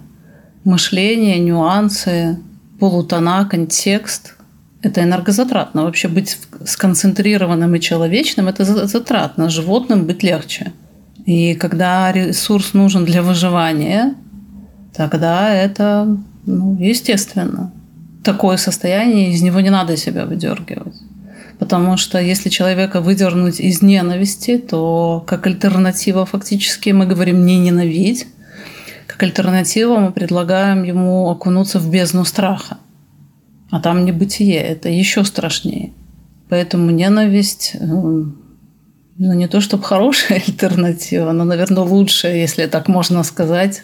Мышление, 0.63 1.39
нюансы, 1.39 2.37
полутона, 2.79 3.45
контекст. 3.45 4.35
Это 4.81 5.03
энергозатратно. 5.03 5.83
Вообще 5.83 6.07
быть 6.07 6.37
сконцентрированным 6.65 7.75
и 7.75 7.79
человечным– 7.79 8.47
это 8.47 8.65
затратно. 8.87 9.49
Животным 9.49 10.05
быть 10.05 10.23
легче. 10.23 10.73
И 11.25 11.53
когда 11.55 12.11
ресурс 12.11 12.73
нужен 12.73 13.05
для 13.05 13.21
выживания, 13.21 14.15
тогда 14.93 15.53
это 15.53 16.17
ну, 16.45 16.77
естественно. 16.79 17.71
Такое 18.23 18.57
состояние, 18.57 19.31
из 19.31 19.41
него 19.41 19.61
не 19.61 19.69
надо 19.69 19.97
себя 19.97 20.25
выдергивать. 20.25 20.95
Потому 21.61 21.95
что 21.95 22.17
если 22.17 22.49
человека 22.49 23.01
выдернуть 23.01 23.59
из 23.59 23.83
ненависти, 23.83 24.57
то 24.57 25.23
как 25.27 25.45
альтернатива 25.45 26.25
фактически 26.25 26.89
мы 26.89 27.05
говорим 27.05 27.45
«не 27.45 27.59
ненавидь», 27.59 28.25
как 29.05 29.21
альтернатива 29.21 29.99
мы 29.99 30.11
предлагаем 30.11 30.81
ему 30.81 31.29
окунуться 31.29 31.77
в 31.77 31.87
бездну 31.87 32.25
страха. 32.25 32.79
А 33.69 33.79
там 33.79 34.05
небытие, 34.05 34.55
это 34.55 34.89
еще 34.89 35.23
страшнее. 35.23 35.93
Поэтому 36.49 36.89
ненависть, 36.89 37.75
э, 37.75 37.85
ну 37.85 38.33
не 39.17 39.47
то 39.47 39.61
чтобы 39.61 39.83
хорошая 39.83 40.41
альтернатива, 40.47 41.31
но, 41.31 41.43
наверное, 41.43 41.83
лучшая, 41.83 42.37
если 42.37 42.65
так 42.65 42.87
можно 42.87 43.21
сказать, 43.21 43.83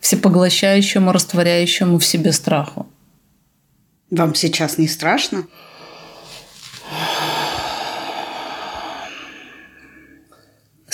всепоглощающему, 0.00 1.10
растворяющему 1.10 1.98
в 1.98 2.04
себе 2.04 2.32
страху. 2.32 2.86
Вам 4.10 4.34
сейчас 4.34 4.76
не 4.76 4.88
страшно? 4.88 5.44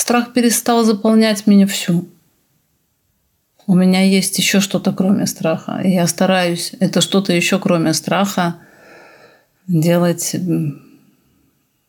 Страх 0.08 0.32
перестал 0.32 0.84
заполнять 0.84 1.46
меня 1.46 1.66
всю. 1.66 2.08
У 3.66 3.74
меня 3.74 4.02
есть 4.02 4.38
еще 4.38 4.58
что-то 4.60 4.94
кроме 4.94 5.26
страха. 5.26 5.82
И 5.84 5.90
я 5.90 6.06
стараюсь 6.06 6.72
это 6.80 7.02
что-то 7.02 7.34
еще 7.34 7.58
кроме 7.58 7.92
страха 7.92 8.54
делать 9.66 10.34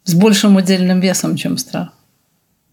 с 0.03 0.13
большим 0.13 0.57
удельным 0.57 0.99
весом, 0.99 1.37
чем 1.37 1.57
страх. 1.57 1.93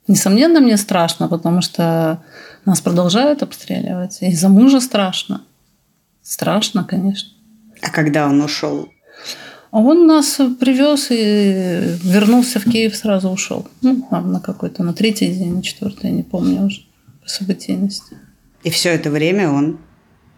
Несомненно, 0.09 0.59
мне 0.59 0.77
страшно, 0.77 1.29
потому 1.29 1.63
что 1.63 2.25
нас 2.65 2.81
продолжают 2.81 3.45
обстреливать. 3.45 4.19
И 4.23 4.35
за 4.35 4.49
мужа 4.49 4.81
страшно. 4.81 5.43
Страшно, 6.23 6.83
конечно. 6.83 7.31
А 7.83 7.91
когда 7.91 8.27
он 8.27 8.41
ушел, 8.41 8.89
а 9.71 9.81
он 9.81 10.07
нас 10.07 10.41
привез 10.61 11.09
и 11.11 11.99
вернулся 12.03 12.61
в 12.61 12.65
Киев, 12.65 12.95
сразу 12.97 13.29
ушел. 13.31 13.67
Ну, 13.83 14.07
там 14.11 14.33
на 14.33 14.41
какой-то, 14.41 14.83
на 14.83 14.93
третий 14.93 15.33
день, 15.33 15.57
на 15.57 15.63
четвертый, 15.63 16.11
я 16.11 16.17
не 16.17 16.23
помню 16.23 16.67
уже 16.67 16.83
по 17.23 17.29
событийности. 17.29 18.17
И 18.63 18.71
все 18.71 18.91
это 18.91 19.11
время 19.11 19.51
он 19.51 19.79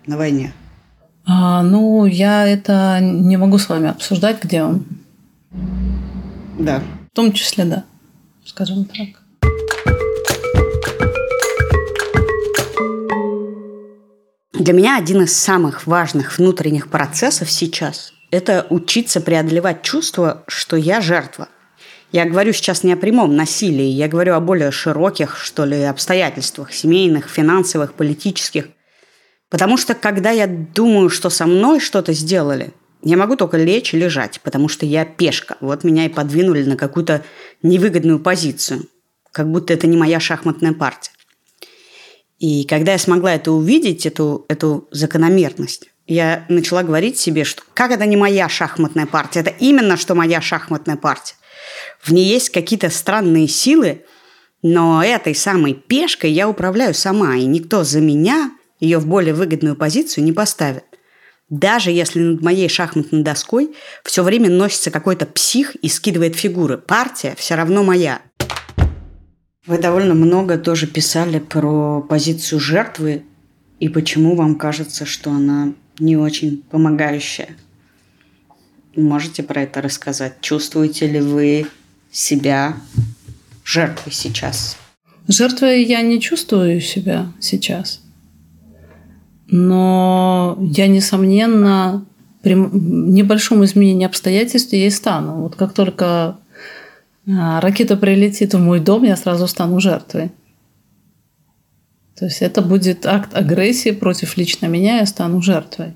на 0.06 0.16
войне? 0.16 0.52
А, 1.26 1.62
ну, 1.62 2.06
я 2.06 2.46
это 2.46 3.00
не 3.00 3.36
могу 3.36 3.58
с 3.58 3.68
вами 3.68 3.88
обсуждать, 3.88 4.42
где 4.42 4.62
он. 4.62 4.86
Да. 6.58 6.82
В 7.12 7.14
том 7.14 7.32
числе, 7.32 7.64
да, 7.64 7.84
скажем 8.44 8.86
так. 8.86 9.22
Для 14.54 14.72
меня 14.72 14.96
один 14.96 15.22
из 15.22 15.36
самых 15.36 15.86
важных 15.86 16.38
внутренних 16.38 16.88
процессов 16.88 17.50
сейчас– 17.50 18.12
это 18.30 18.66
учиться 18.70 19.20
преодолевать 19.20 19.82
чувство, 19.82 20.44
что 20.46 20.76
я 20.76 21.00
жертва. 21.00 21.48
Я 22.10 22.24
говорю 22.24 22.52
сейчас 22.52 22.84
не 22.84 22.92
о 22.92 22.96
прямом 22.96 23.36
насилии, 23.36 23.86
я 23.86 24.08
говорю 24.08 24.34
о 24.34 24.40
более 24.40 24.70
широких, 24.70 25.36
что 25.36 25.64
ли, 25.64 25.82
обстоятельствах, 25.82 26.72
семейных, 26.72 27.28
финансовых, 27.28 27.94
политических. 27.94 28.68
Потому 29.50 29.76
что 29.76 29.94
когда 29.94 30.30
я 30.30 30.46
думаю, 30.46 31.10
что 31.10 31.30
со 31.30 31.46
мной 31.46 31.80
что-то 31.80 32.12
сделали, 32.12 32.72
я 33.02 33.16
могу 33.16 33.36
только 33.36 33.56
лечь 33.56 33.94
и 33.94 33.98
лежать, 33.98 34.40
потому 34.42 34.68
что 34.68 34.84
я 34.84 35.04
пешка. 35.04 35.56
Вот 35.60 35.84
меня 35.84 36.06
и 36.06 36.08
подвинули 36.08 36.64
на 36.64 36.76
какую-то 36.76 37.24
невыгодную 37.62 38.18
позицию, 38.18 38.88
как 39.30 39.50
будто 39.50 39.72
это 39.72 39.86
не 39.86 39.96
моя 39.96 40.18
шахматная 40.18 40.72
партия. 40.72 41.12
И 42.38 42.64
когда 42.64 42.92
я 42.92 42.98
смогла 42.98 43.34
это 43.34 43.52
увидеть, 43.52 44.06
эту, 44.06 44.44
эту 44.48 44.88
закономерность, 44.90 45.90
я 46.08 46.46
начала 46.48 46.82
говорить 46.82 47.18
себе, 47.18 47.44
что 47.44 47.62
как 47.74 47.90
это 47.90 48.06
не 48.06 48.16
моя 48.16 48.48
шахматная 48.48 49.06
партия, 49.06 49.40
это 49.40 49.50
именно 49.50 49.96
что 49.96 50.14
моя 50.14 50.40
шахматная 50.40 50.96
партия. 50.96 51.34
В 52.00 52.12
ней 52.12 52.24
есть 52.24 52.48
какие-то 52.48 52.88
странные 52.88 53.46
силы, 53.46 54.04
но 54.62 55.04
этой 55.04 55.34
самой 55.34 55.74
пешкой 55.74 56.32
я 56.32 56.48
управляю 56.48 56.94
сама, 56.94 57.36
и 57.36 57.44
никто 57.44 57.84
за 57.84 58.00
меня 58.00 58.50
ее 58.80 58.98
в 58.98 59.06
более 59.06 59.34
выгодную 59.34 59.76
позицию 59.76 60.24
не 60.24 60.32
поставит. 60.32 60.84
Даже 61.50 61.90
если 61.90 62.20
над 62.20 62.42
моей 62.42 62.68
шахматной 62.68 63.22
доской 63.22 63.74
все 64.02 64.22
время 64.22 64.50
носится 64.50 64.90
какой-то 64.90 65.26
псих 65.26 65.76
и 65.76 65.88
скидывает 65.88 66.36
фигуры, 66.36 66.78
партия 66.78 67.34
все 67.36 67.54
равно 67.54 67.84
моя. 67.84 68.22
Вы 69.66 69.76
довольно 69.76 70.14
много 70.14 70.56
тоже 70.56 70.86
писали 70.86 71.38
про 71.38 72.00
позицию 72.00 72.60
жертвы 72.60 73.24
и 73.80 73.88
почему 73.90 74.34
вам 74.34 74.56
кажется, 74.56 75.04
что 75.04 75.30
она 75.30 75.74
не 75.98 76.16
очень 76.16 76.62
помогающая. 76.70 77.48
Можете 78.96 79.42
про 79.42 79.62
это 79.62 79.80
рассказать? 79.80 80.40
Чувствуете 80.40 81.06
ли 81.06 81.20
вы 81.20 81.66
себя 82.10 82.76
жертвой 83.64 84.12
сейчас? 84.12 84.76
Жертвой 85.28 85.84
я 85.84 86.00
не 86.02 86.20
чувствую 86.20 86.80
себя 86.80 87.26
сейчас. 87.38 88.00
Но 89.46 90.58
я, 90.60 90.88
несомненно, 90.88 92.04
при 92.42 92.54
небольшом 92.54 93.64
изменении 93.64 94.06
обстоятельств 94.06 94.72
я 94.72 94.86
и 94.86 94.90
стану. 94.90 95.42
Вот 95.42 95.54
как 95.54 95.72
только 95.74 96.38
а, 97.26 97.60
ракета 97.60 97.96
прилетит 97.96 98.54
в 98.54 98.58
мой 98.58 98.80
дом, 98.80 99.04
я 99.04 99.16
сразу 99.16 99.46
стану 99.46 99.80
жертвой. 99.80 100.30
То 102.18 102.24
есть 102.24 102.42
это 102.42 102.62
будет 102.62 103.06
акт 103.06 103.34
агрессии 103.34 103.90
против 103.90 104.36
лично 104.36 104.66
меня, 104.66 104.98
я 104.98 105.06
стану 105.06 105.40
жертвой. 105.40 105.94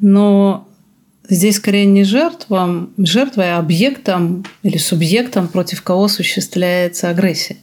Но 0.00 0.68
здесь 1.28 1.56
скорее 1.56 1.86
не 1.86 2.04
жертвам, 2.04 2.92
жертвой, 2.96 3.54
а 3.54 3.58
объектом 3.58 4.44
или 4.62 4.76
субъектом, 4.76 5.48
против 5.48 5.82
кого 5.82 6.04
осуществляется 6.04 7.10
агрессия. 7.10 7.56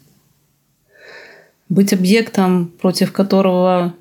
Быть 1.68 1.94
объектом, 1.94 2.72
против 2.80 3.12
которого 3.12 3.94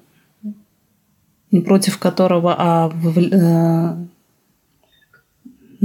не 1.54 1.60
против 1.60 1.98
которого, 1.98 2.56
а 2.58 2.90
э, 2.90 4.06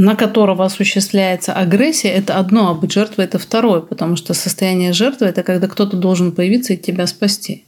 на 0.01 0.15
которого 0.15 0.63
осуществляется 0.63 1.51
агрессия, 1.51 2.07
это 2.07 2.37
одно, 2.37 2.69
а 2.69 2.73
быть 2.73 2.93
жертвой– 2.93 3.25
это 3.25 3.37
второе, 3.37 3.81
потому 3.81 4.15
что 4.15 4.33
состояние 4.33 4.93
жертвы– 4.93 5.25
это 5.27 5.43
когда 5.43 5.67
кто-то 5.67 5.97
должен 5.97 6.31
появиться 6.31 6.71
и 6.71 6.77
тебя 6.77 7.05
спасти. 7.05 7.65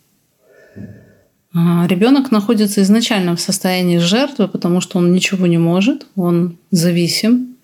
А 1.53 1.85
ребенок 1.88 2.32
находится 2.32 2.82
изначально 2.84 3.36
в 3.36 3.41
состоянии 3.41 3.97
жертвы, 3.97 4.47
потому 4.47 4.79
что 4.79 4.97
он 4.97 5.12
ничего 5.12 5.45
не 5.45 5.58
может, 5.58 6.08
он 6.15 6.58
зависим, 6.71 7.58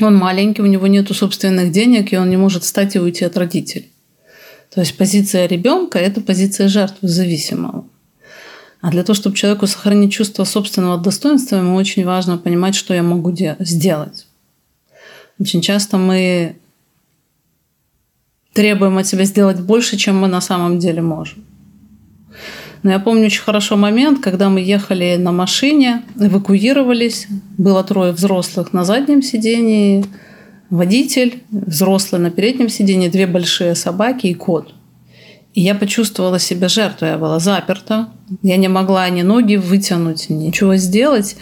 он 0.00 0.16
маленький, 0.16 0.62
у 0.62 0.66
него 0.66 0.88
нет 0.88 1.08
собственных 1.16 1.70
денег, 1.70 2.12
и 2.12 2.16
он 2.16 2.28
не 2.28 2.36
может 2.36 2.64
встать 2.64 2.96
и 2.96 2.98
уйти 2.98 3.24
от 3.24 3.36
родителей. 3.36 3.92
То 4.74 4.80
есть 4.80 4.96
позиция 4.96 5.46
ребенка– 5.46 5.98
это 6.00 6.20
позиция 6.20 6.66
жертвы 6.66 7.06
зависимого. 7.06 7.84
А 8.82 8.90
для 8.90 9.04
того, 9.04 9.14
чтобы 9.14 9.36
человеку 9.36 9.68
сохранить 9.68 10.12
чувство 10.12 10.42
собственного 10.42 10.98
достоинства, 10.98 11.56
ему 11.56 11.76
очень 11.76 12.04
важно 12.04 12.36
понимать, 12.36 12.74
что 12.74 12.92
я 12.92 13.04
могу 13.04 13.32
сделать. 13.60 14.26
Очень 15.38 15.62
часто 15.62 15.98
мы 15.98 16.56
требуем 18.52 18.98
от 18.98 19.06
себя 19.06 19.24
сделать 19.24 19.60
больше, 19.60 19.96
чем 19.96 20.18
мы 20.18 20.26
на 20.26 20.40
самом 20.40 20.80
деле 20.80 21.00
можем. 21.00 21.44
Но 22.82 22.90
я 22.90 22.98
помню 22.98 23.26
очень 23.26 23.42
хорошо 23.42 23.76
момент, 23.76 24.18
когда 24.18 24.48
мы 24.48 24.60
ехали 24.60 25.14
на 25.16 25.30
машине, 25.30 26.02
эвакуировались. 26.18 27.28
Было 27.56 27.84
трое 27.84 28.10
взрослых 28.10 28.72
на 28.72 28.84
заднем 28.84 29.22
сидении, 29.22 30.04
водитель, 30.70 31.44
взрослый 31.52 32.20
на 32.20 32.32
переднем 32.32 32.68
сидении, 32.68 33.08
две 33.08 33.28
большие 33.28 33.76
собаки 33.76 34.26
и 34.26 34.34
кот– 34.34 34.74
я 35.54 35.74
почувствовала 35.74 36.38
себя 36.38 36.68
жертвой. 36.68 37.10
Я 37.10 37.18
была 37.18 37.38
заперта. 37.38 38.08
Я 38.42 38.56
не 38.56 38.68
могла 38.68 39.08
ни 39.10 39.22
ноги 39.22 39.56
вытянуть, 39.56 40.30
ничего 40.30 40.76
сделать. 40.76 41.36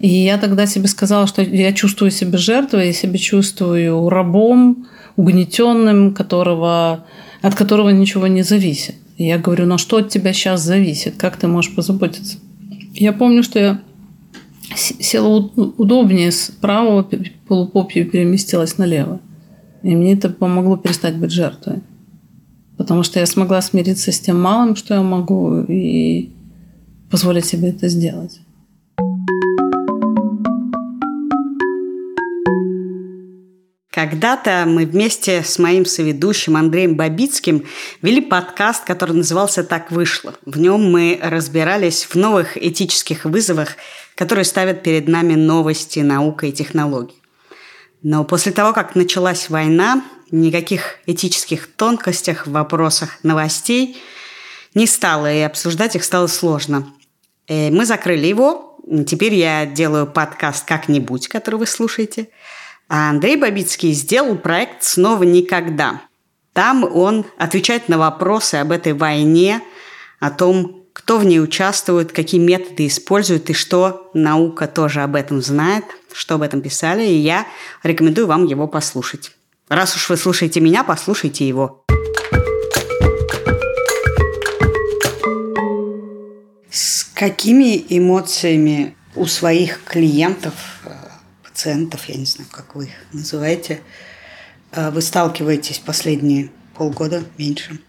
И 0.00 0.08
я 0.08 0.36
тогда 0.38 0.66
себе 0.66 0.88
сказала, 0.88 1.26
что 1.26 1.42
я 1.42 1.72
чувствую 1.72 2.10
себя 2.10 2.38
жертвой, 2.38 2.88
я 2.88 2.92
себя 2.92 3.18
чувствую 3.18 4.08
рабом, 4.08 4.88
угнетенным, 5.16 6.12
которого, 6.12 7.04
от 7.40 7.54
которого 7.54 7.90
ничего 7.90 8.26
не 8.26 8.42
зависит. 8.42 8.96
И 9.16 9.26
я 9.26 9.38
говорю, 9.38 9.66
ну 9.66 9.78
что 9.78 9.98
от 9.98 10.08
тебя 10.08 10.32
сейчас 10.32 10.62
зависит? 10.62 11.14
Как 11.16 11.36
ты 11.36 11.46
можешь 11.46 11.74
позаботиться? 11.74 12.38
Я 12.94 13.12
помню, 13.12 13.44
что 13.44 13.58
я 13.60 13.80
села 14.74 15.50
удобнее 15.78 16.32
с 16.32 16.50
правого 16.60 17.08
полупопья 17.46 18.04
переместилась 18.04 18.78
налево. 18.78 19.20
И 19.82 19.94
мне 19.94 20.14
это 20.14 20.30
помогло 20.30 20.76
перестать 20.76 21.16
быть 21.16 21.30
жертвой. 21.30 21.82
Потому 22.76 23.02
что 23.02 23.20
я 23.20 23.26
смогла 23.26 23.62
смириться 23.62 24.12
с 24.12 24.20
тем 24.20 24.40
малым, 24.40 24.76
что 24.76 24.94
я 24.94 25.02
могу, 25.02 25.60
и 25.68 26.30
позволить 27.10 27.44
себе 27.44 27.70
это 27.70 27.88
сделать. 27.88 28.40
Когда-то 33.92 34.64
мы 34.66 34.86
вместе 34.86 35.42
с 35.44 35.58
моим 35.58 35.84
соведущим 35.84 36.56
Андреем 36.56 36.96
Бабицким 36.96 37.64
вели 38.00 38.22
подкаст, 38.22 38.84
который 38.84 39.14
назывался 39.14 39.62
«Так 39.62 39.92
вышло». 39.92 40.34
В 40.46 40.58
нем 40.58 40.90
мы 40.90 41.20
разбирались 41.22 42.04
в 42.04 42.14
новых 42.14 42.56
этических 42.56 43.26
вызовах, 43.26 43.76
которые 44.16 44.46
ставят 44.46 44.82
перед 44.82 45.08
нами 45.08 45.34
новости, 45.34 46.00
наука 46.00 46.46
и 46.46 46.52
технологии. 46.52 47.21
Но 48.02 48.24
после 48.24 48.52
того, 48.52 48.72
как 48.72 48.94
началась 48.96 49.48
война, 49.48 50.02
никаких 50.30 50.98
этических 51.06 51.68
тонкостях 51.68 52.46
в 52.46 52.52
вопросах 52.52 53.18
новостей 53.22 53.96
не 54.74 54.86
стало, 54.86 55.32
и 55.32 55.40
обсуждать 55.40 55.94
их 55.94 56.04
стало 56.04 56.26
сложно. 56.26 56.92
И 57.46 57.52
э, 57.52 57.70
мы 57.70 57.86
закрыли 57.86 58.26
его. 58.26 58.78
Теперь 59.06 59.34
я 59.34 59.66
делаю 59.66 60.06
подкаст 60.06 60.66
«Как-нибудь», 60.66 61.28
который 61.28 61.56
вы 61.56 61.66
слушаете. 61.66 62.28
А 62.88 63.10
Андрей 63.10 63.36
Бабицкий 63.36 63.92
сделал 63.92 64.36
проект 64.36 64.82
«Снова 64.82 65.22
никогда». 65.22 66.02
Там 66.52 66.84
он 66.84 67.24
отвечает 67.38 67.88
на 67.88 67.98
вопросы 67.98 68.56
об 68.56 68.72
этой 68.72 68.92
войне, 68.92 69.62
о 70.20 70.30
том, 70.30 70.81
кто 71.04 71.18
в 71.18 71.24
ней 71.24 71.40
участвует, 71.40 72.12
какие 72.12 72.40
методы 72.40 72.86
используют 72.86 73.50
и 73.50 73.54
что 73.54 74.08
наука 74.14 74.68
тоже 74.68 75.00
об 75.02 75.16
этом 75.16 75.42
знает, 75.42 75.84
что 76.12 76.36
об 76.36 76.42
этом 76.42 76.62
писали, 76.62 77.04
и 77.04 77.16
я 77.16 77.44
рекомендую 77.82 78.28
вам 78.28 78.46
его 78.46 78.68
послушать. 78.68 79.32
Раз 79.68 79.96
уж 79.96 80.10
вы 80.10 80.16
слушаете 80.16 80.60
меня, 80.60 80.84
послушайте 80.84 81.46
его. 81.46 81.84
С 86.70 87.04
какими 87.14 87.84
эмоциями 87.88 88.96
у 89.16 89.26
своих 89.26 89.82
клиентов, 89.82 90.54
э, 90.84 90.90
пациентов, 91.42 92.08
я 92.08 92.14
не 92.14 92.26
знаю, 92.26 92.48
как 92.52 92.76
вы 92.76 92.84
их 92.84 92.92
называете, 93.12 93.80
э, 94.70 94.90
вы 94.90 95.02
сталкиваетесь 95.02 95.78
последние 95.80 96.52
полгода, 96.76 97.24
меньше? 97.38 97.80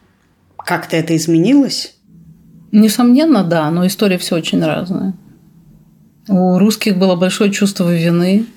Как-то 0.57 0.97
это 0.97 1.15
изменилось? 1.15 1.95
Несомненно, 2.73 3.43
да, 3.43 3.69
но 3.69 3.85
история 3.85 4.17
все 4.17 4.35
очень 4.35 4.63
разная. 4.65 5.13
У 6.27 6.57
русских 6.57 6.97
было 6.97 7.15
большое 7.15 7.51
чувство 7.51 7.93
вины, 7.93 8.47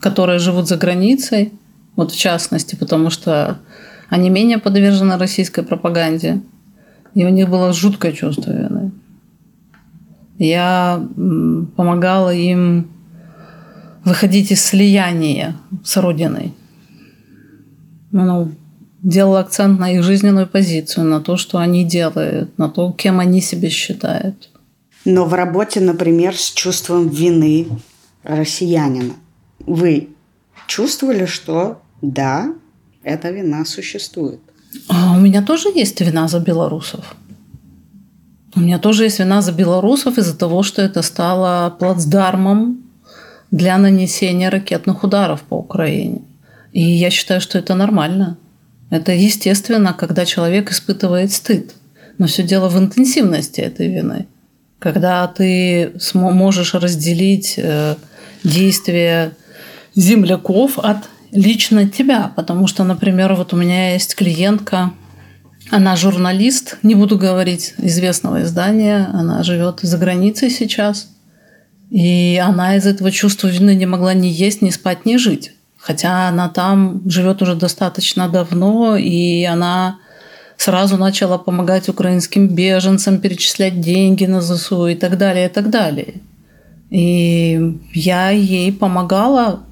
которые 0.00 0.38
живут 0.38 0.66
за 0.66 0.78
границей, 0.78 1.52
вот 1.94 2.10
в 2.10 2.18
частности, 2.18 2.74
потому 2.74 3.10
что 3.10 3.58
они 4.08 4.30
менее 4.30 4.56
подвержены 4.56 5.18
российской 5.18 5.62
пропаганде, 5.62 6.40
и 7.12 7.26
у 7.26 7.28
них 7.28 7.50
было 7.50 7.74
жуткое 7.74 8.12
чувство 8.12 8.50
вины. 8.50 8.92
Я 10.38 11.06
помогала 11.76 12.32
им 12.32 12.88
выходить 14.04 14.52
из 14.52 14.64
слияния 14.64 15.54
с 15.84 15.98
Родиной. 15.98 16.54
Ну, 18.10 18.52
делала 19.02 19.40
акцент 19.40 19.78
на 19.78 19.92
их 19.92 20.02
жизненную 20.02 20.46
позицию, 20.46 21.06
на 21.06 21.20
то, 21.20 21.36
что 21.36 21.58
они 21.58 21.84
делают, 21.84 22.56
на 22.58 22.68
то, 22.68 22.92
кем 22.92 23.20
они 23.20 23.40
себя 23.40 23.68
считают. 23.70 24.48
Но 25.04 25.24
в 25.24 25.34
работе, 25.34 25.80
например, 25.80 26.36
с 26.36 26.50
чувством 26.50 27.08
вины 27.08 27.66
россиянина, 28.22 29.14
вы 29.66 30.08
чувствовали, 30.66 31.26
что 31.26 31.82
Да, 32.00 32.52
эта 33.04 33.30
вина 33.30 33.64
существует. 33.64 34.40
А 34.88 35.16
у 35.16 35.20
меня 35.20 35.42
тоже 35.42 35.68
есть 35.68 36.00
вина 36.00 36.28
за 36.28 36.40
белорусов. 36.40 37.14
У 38.54 38.60
меня 38.60 38.78
тоже 38.78 39.04
есть 39.04 39.18
вина 39.18 39.40
за 39.40 39.52
белорусов 39.52 40.18
из-за 40.18 40.36
того, 40.36 40.62
что 40.62 40.82
это 40.82 41.02
стало 41.02 41.70
плацдармом 41.78 42.82
для 43.50 43.78
нанесения 43.78 44.50
ракетных 44.50 45.04
ударов 45.04 45.42
по 45.42 45.54
Украине. 45.54 46.22
И 46.72 46.82
я 46.82 47.10
считаю, 47.10 47.40
что 47.40 47.58
это 47.58 47.74
нормально. 47.74 48.36
Это 48.92 49.12
естественно, 49.12 49.94
когда 49.94 50.26
человек 50.26 50.70
испытывает 50.70 51.32
стыд. 51.32 51.72
Но 52.18 52.26
все 52.26 52.42
дело 52.42 52.68
в 52.68 52.78
интенсивности 52.78 53.62
этой 53.62 53.88
вины. 53.88 54.26
Когда 54.78 55.26
ты 55.28 55.94
можешь 56.12 56.74
разделить 56.74 57.54
э, 57.56 57.94
действия 58.44 59.32
земляков 59.94 60.78
от 60.78 61.08
лично 61.30 61.88
тебя. 61.88 62.32
Потому 62.36 62.66
что, 62.66 62.84
например, 62.84 63.32
вот 63.32 63.54
у 63.54 63.56
меня 63.56 63.94
есть 63.94 64.14
клиентка, 64.14 64.92
она 65.70 65.96
журналист, 65.96 66.76
не 66.82 66.94
буду 66.94 67.16
говорить 67.16 67.72
известного 67.78 68.42
издания, 68.42 69.08
она 69.14 69.42
живет 69.42 69.80
за 69.80 69.96
границей 69.96 70.50
сейчас. 70.50 71.08
И 71.88 72.38
она 72.44 72.76
из 72.76 72.86
этого 72.86 73.10
чувства 73.10 73.48
вины 73.48 73.74
не 73.74 73.86
могла 73.86 74.12
ни 74.12 74.26
есть, 74.26 74.60
ни 74.60 74.68
спать, 74.68 75.06
ни 75.06 75.16
жить. 75.16 75.52
Хотя 75.82 76.28
она 76.28 76.48
там 76.48 77.02
живет 77.10 77.42
уже 77.42 77.56
достаточно 77.56 78.28
давно, 78.28 78.96
и 78.96 79.42
она 79.42 79.98
сразу 80.56 80.96
начала 80.96 81.38
помогать 81.38 81.88
украинским 81.88 82.46
беженцам, 82.48 83.18
перечислять 83.18 83.80
деньги 83.80 84.24
на 84.24 84.40
ЗСУ 84.40 84.86
и 84.86 84.94
так 84.94 85.18
далее, 85.18 85.46
и 85.46 85.48
так 85.48 85.70
далее. 85.70 86.14
И 86.90 87.80
я 87.94 88.30
ей 88.30 88.72
помогала 88.72 89.64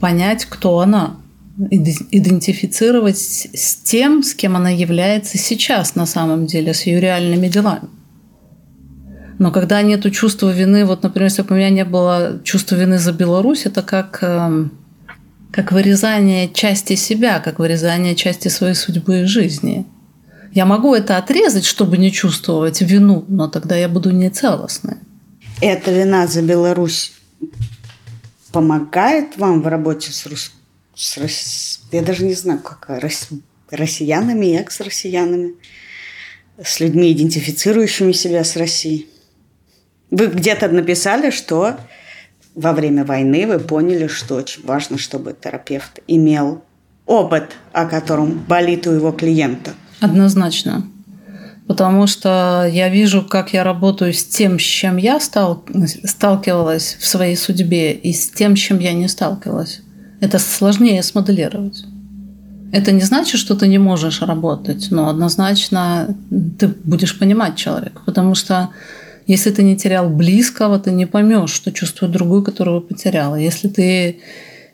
понять, 0.00 0.46
кто 0.46 0.78
она, 0.78 1.16
идентифицировать 1.58 3.18
с 3.18 3.74
тем, 3.76 4.22
с 4.22 4.32
кем 4.32 4.56
она 4.56 4.70
является 4.70 5.36
сейчас 5.36 5.96
на 5.96 6.06
самом 6.06 6.46
деле, 6.46 6.72
с 6.72 6.84
ее 6.84 7.00
реальными 7.00 7.48
делами. 7.48 7.88
Но 9.38 9.50
когда 9.50 9.82
нет 9.82 10.10
чувства 10.12 10.50
вины, 10.50 10.86
вот, 10.86 11.02
например, 11.02 11.28
если 11.28 11.42
бы 11.42 11.54
у 11.54 11.58
меня 11.58 11.70
не 11.70 11.84
было 11.84 12.40
чувства 12.42 12.76
вины 12.76 12.98
за 12.98 13.12
Беларусь, 13.12 13.66
это 13.66 13.82
как, 13.82 14.18
эм, 14.22 14.72
как 15.50 15.72
вырезание 15.72 16.48
части 16.48 16.94
себя, 16.94 17.40
как 17.40 17.58
вырезание 17.58 18.14
части 18.14 18.48
своей 18.48 18.74
судьбы 18.74 19.22
и 19.22 19.24
жизни. 19.24 19.86
Я 20.52 20.66
могу 20.66 20.94
это 20.94 21.16
отрезать, 21.16 21.64
чтобы 21.64 21.98
не 21.98 22.10
чувствовать 22.10 22.80
вину, 22.80 23.24
но 23.28 23.48
тогда 23.48 23.76
я 23.76 23.88
буду 23.88 24.10
нецелостной. 24.10 24.96
Эта 25.60 25.90
вина 25.90 26.26
за 26.26 26.42
Беларусь 26.42 27.12
помогает 28.52 29.36
вам 29.36 29.62
в 29.62 29.66
работе 29.66 30.12
с, 30.12 30.26
рус... 30.26 30.52
с 30.94 31.18
рос... 31.18 31.80
я 31.92 32.02
даже 32.02 32.24
не 32.24 32.34
знаю, 32.34 32.60
как 32.60 32.86
рос... 33.02 33.28
россиянами 33.70 34.46
и 34.46 34.56
экс-россиянами, 34.56 35.54
с 36.62 36.80
людьми, 36.80 37.12
идентифицирующими 37.12 38.12
себя 38.12 38.44
с 38.44 38.56
Россией? 38.56 39.08
Вы 40.10 40.28
где-то 40.28 40.68
написали, 40.68 41.30
что 41.30 41.78
во 42.58 42.72
время 42.72 43.04
войны 43.04 43.46
вы 43.46 43.60
поняли, 43.60 44.08
что 44.08 44.34
очень 44.34 44.66
важно, 44.66 44.98
чтобы 44.98 45.32
терапевт 45.32 46.00
имел 46.08 46.62
опыт, 47.06 47.52
о 47.72 47.86
котором 47.86 48.44
болит 48.48 48.86
у 48.88 48.90
его 48.90 49.12
клиента. 49.12 49.74
Однозначно. 50.00 50.84
Потому 51.68 52.08
что 52.08 52.68
я 52.70 52.88
вижу, 52.88 53.22
как 53.22 53.52
я 53.52 53.62
работаю 53.62 54.12
с 54.12 54.24
тем, 54.24 54.58
с 54.58 54.62
чем 54.62 54.96
я 54.96 55.20
стал, 55.20 55.64
сталкивалась 56.04 56.96
в 56.98 57.06
своей 57.06 57.36
судьбе, 57.36 57.92
и 57.92 58.12
с 58.12 58.30
тем, 58.30 58.56
с 58.56 58.58
чем 58.58 58.80
я 58.80 58.92
не 58.92 59.06
сталкивалась. 59.06 59.82
Это 60.20 60.40
сложнее 60.40 61.02
смоделировать. 61.04 61.84
Это 62.72 62.90
не 62.90 63.02
значит, 63.02 63.38
что 63.38 63.54
ты 63.54 63.68
не 63.68 63.78
можешь 63.78 64.20
работать, 64.20 64.88
но 64.90 65.08
однозначно 65.08 66.16
ты 66.58 66.68
будешь 66.68 67.18
понимать 67.18 67.54
человека. 67.54 68.02
Потому 68.04 68.34
что 68.34 68.70
если 69.28 69.50
ты 69.50 69.62
не 69.62 69.76
терял 69.76 70.08
близкого, 70.08 70.78
ты 70.78 70.90
не 70.90 71.06
поймешь, 71.06 71.50
что 71.50 71.70
чувствует 71.70 72.12
другой, 72.12 72.42
которого 72.42 72.80
потеряла. 72.80 73.36
Если 73.36 73.68
ты 73.68 74.20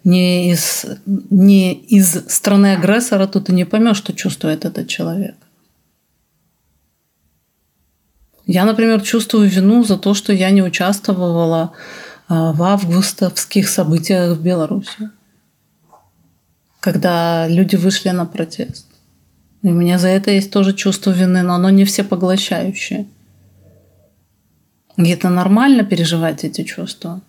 не 0.04 0.52
из, 0.52 0.86
не 1.06 1.74
из 1.74 2.24
страны 2.28 2.74
агрессора, 2.74 3.26
то 3.26 3.40
ты 3.40 3.52
не 3.52 3.64
поймешь, 3.64 3.96
что 3.96 4.12
чувствует 4.12 4.64
этот 4.64 4.86
человек. 4.86 5.34
Я, 8.46 8.64
например, 8.64 9.00
чувствую 9.00 9.48
вину 9.48 9.82
за 9.82 9.98
то, 9.98 10.14
что 10.14 10.32
я 10.32 10.50
не 10.50 10.62
участвовала 10.62 11.72
а, 12.28 12.52
в 12.52 12.62
августовских 12.62 13.68
событиях 13.68 14.36
в 14.36 14.40
Беларуси, 14.42 15.10
когда 16.78 17.48
люди 17.48 17.74
вышли 17.74 18.10
на 18.10 18.24
протест. 18.24 18.86
И 19.62 19.68
у 19.68 19.74
меня 19.74 19.98
за 19.98 20.08
это 20.08 20.30
есть 20.30 20.52
тоже 20.52 20.74
чувство 20.74 21.10
вины, 21.10 21.42
но 21.42 21.54
оно 21.54 21.70
не 21.70 21.84
всепоглощающее. 21.84 23.06
И 24.96 25.08
это 25.10 25.28
нормально 25.28 25.84
переживать 25.84 26.44
эти 26.44 26.62
чувства. 26.62 27.20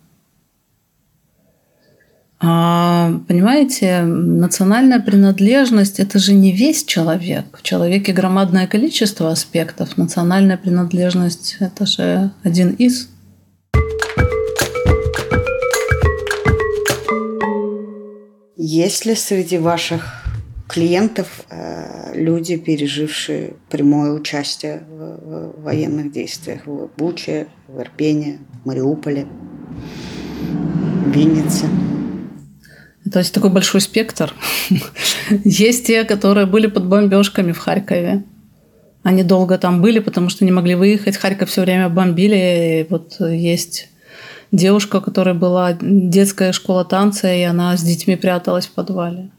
А, 2.40 3.22
понимаете, 3.28 4.02
национальная 4.02 5.00
принадлежность– 5.00 6.00
это 6.02 6.20
же 6.20 6.34
не 6.34 6.52
весь 6.52 6.84
человек. 6.84 7.58
В 7.58 7.64
человеке 7.64 8.14
громадное 8.14 8.68
количество 8.68 9.32
аспектов. 9.32 9.98
Национальная 9.98 10.58
принадлежность– 10.58 11.58
это 11.60 11.86
же 11.86 12.32
один 12.44 12.72
из. 12.72 13.10
Есть 18.58 19.06
ли 19.06 19.16
среди 19.16 19.58
ваших 19.58 20.25
клиентов 20.68 21.46
э, 21.50 22.14
люди, 22.16 22.58
пережившие 22.58 23.54
прямое 23.70 24.12
участие 24.12 24.84
в 24.90 25.62
военных 25.62 26.12
действиях 26.12 26.66
в 26.66 26.90
Буче, 26.98 27.48
в 27.68 27.80
Ирпене, 27.80 28.40
в 28.64 28.68
Мариуполе, 28.68 29.28
в 31.06 31.12
Виннице? 31.12 31.68
То 33.12 33.20
есть 33.20 33.34
такой 33.34 33.52
большой 33.52 33.82
спектр. 33.82 34.34
Есть 35.44 35.86
те, 35.86 36.04
которые 36.04 36.48
были 36.48 36.68
под 36.68 36.88
бомбежками 36.88 37.52
в 37.52 37.60
Харькове. 37.60 38.24
Они 39.04 39.22
долго 39.22 39.60
там 39.60 39.84
были, 39.84 40.00
потому 40.00 40.30
что 40.30 40.46
не 40.46 40.52
могли 40.52 40.74
выехать. 40.74 41.18
Харьков 41.18 41.50
все 41.50 41.62
время 41.62 41.90
бомбили. 41.90 42.82
И 42.82 42.88
вот 42.90 43.20
есть 43.20 43.90
девушка, 44.52 44.96
у 44.96 45.02
которой 45.02 45.36
была 45.36 45.78
детская 45.80 46.52
школа 46.52 46.84
танца, 46.86 47.32
и 47.32 47.44
она 47.44 47.78
с 47.78 47.84
детьми 47.84 48.16
пряталась 48.16 48.66
в 48.66 48.72
подвале. 48.72 49.30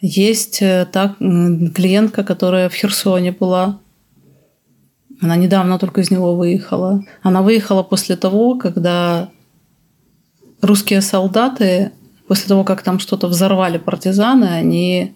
Есть 0.00 0.62
э, 0.62 0.86
так, 0.90 1.18
клиентка, 1.18 2.22
которая 2.24 2.68
в 2.68 2.74
Херсоне 2.74 3.32
была. 3.32 3.80
Она 5.20 5.36
недавно 5.36 5.78
только 5.78 6.02
из 6.02 6.10
него 6.10 6.36
выехала. 6.36 7.04
Она 7.22 7.42
выехала 7.42 7.82
после 7.82 8.16
того, 8.16 8.56
когда 8.58 9.30
русские 10.60 11.00
солдаты 11.00 11.92
после 12.26 12.48
того, 12.48 12.64
как 12.64 12.82
там 12.82 12.98
что-то 12.98 13.28
взорвали 13.28 13.78
партизаны, 13.78 14.46
они 14.46 15.14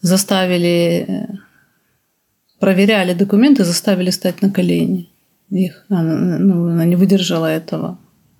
заставили, 0.00 1.06
э, 1.08 1.26
проверяли 2.58 3.14
документы, 3.14 3.64
заставили 3.64 4.10
стать 4.10 4.42
на 4.42 4.50
колени. 4.50 5.08
Их, 5.50 5.84
она, 5.88 6.38
ну, 6.38 6.70
она 6.70 6.84
не 6.84 6.96
выдержала 6.96 7.46
этого. 7.46 7.98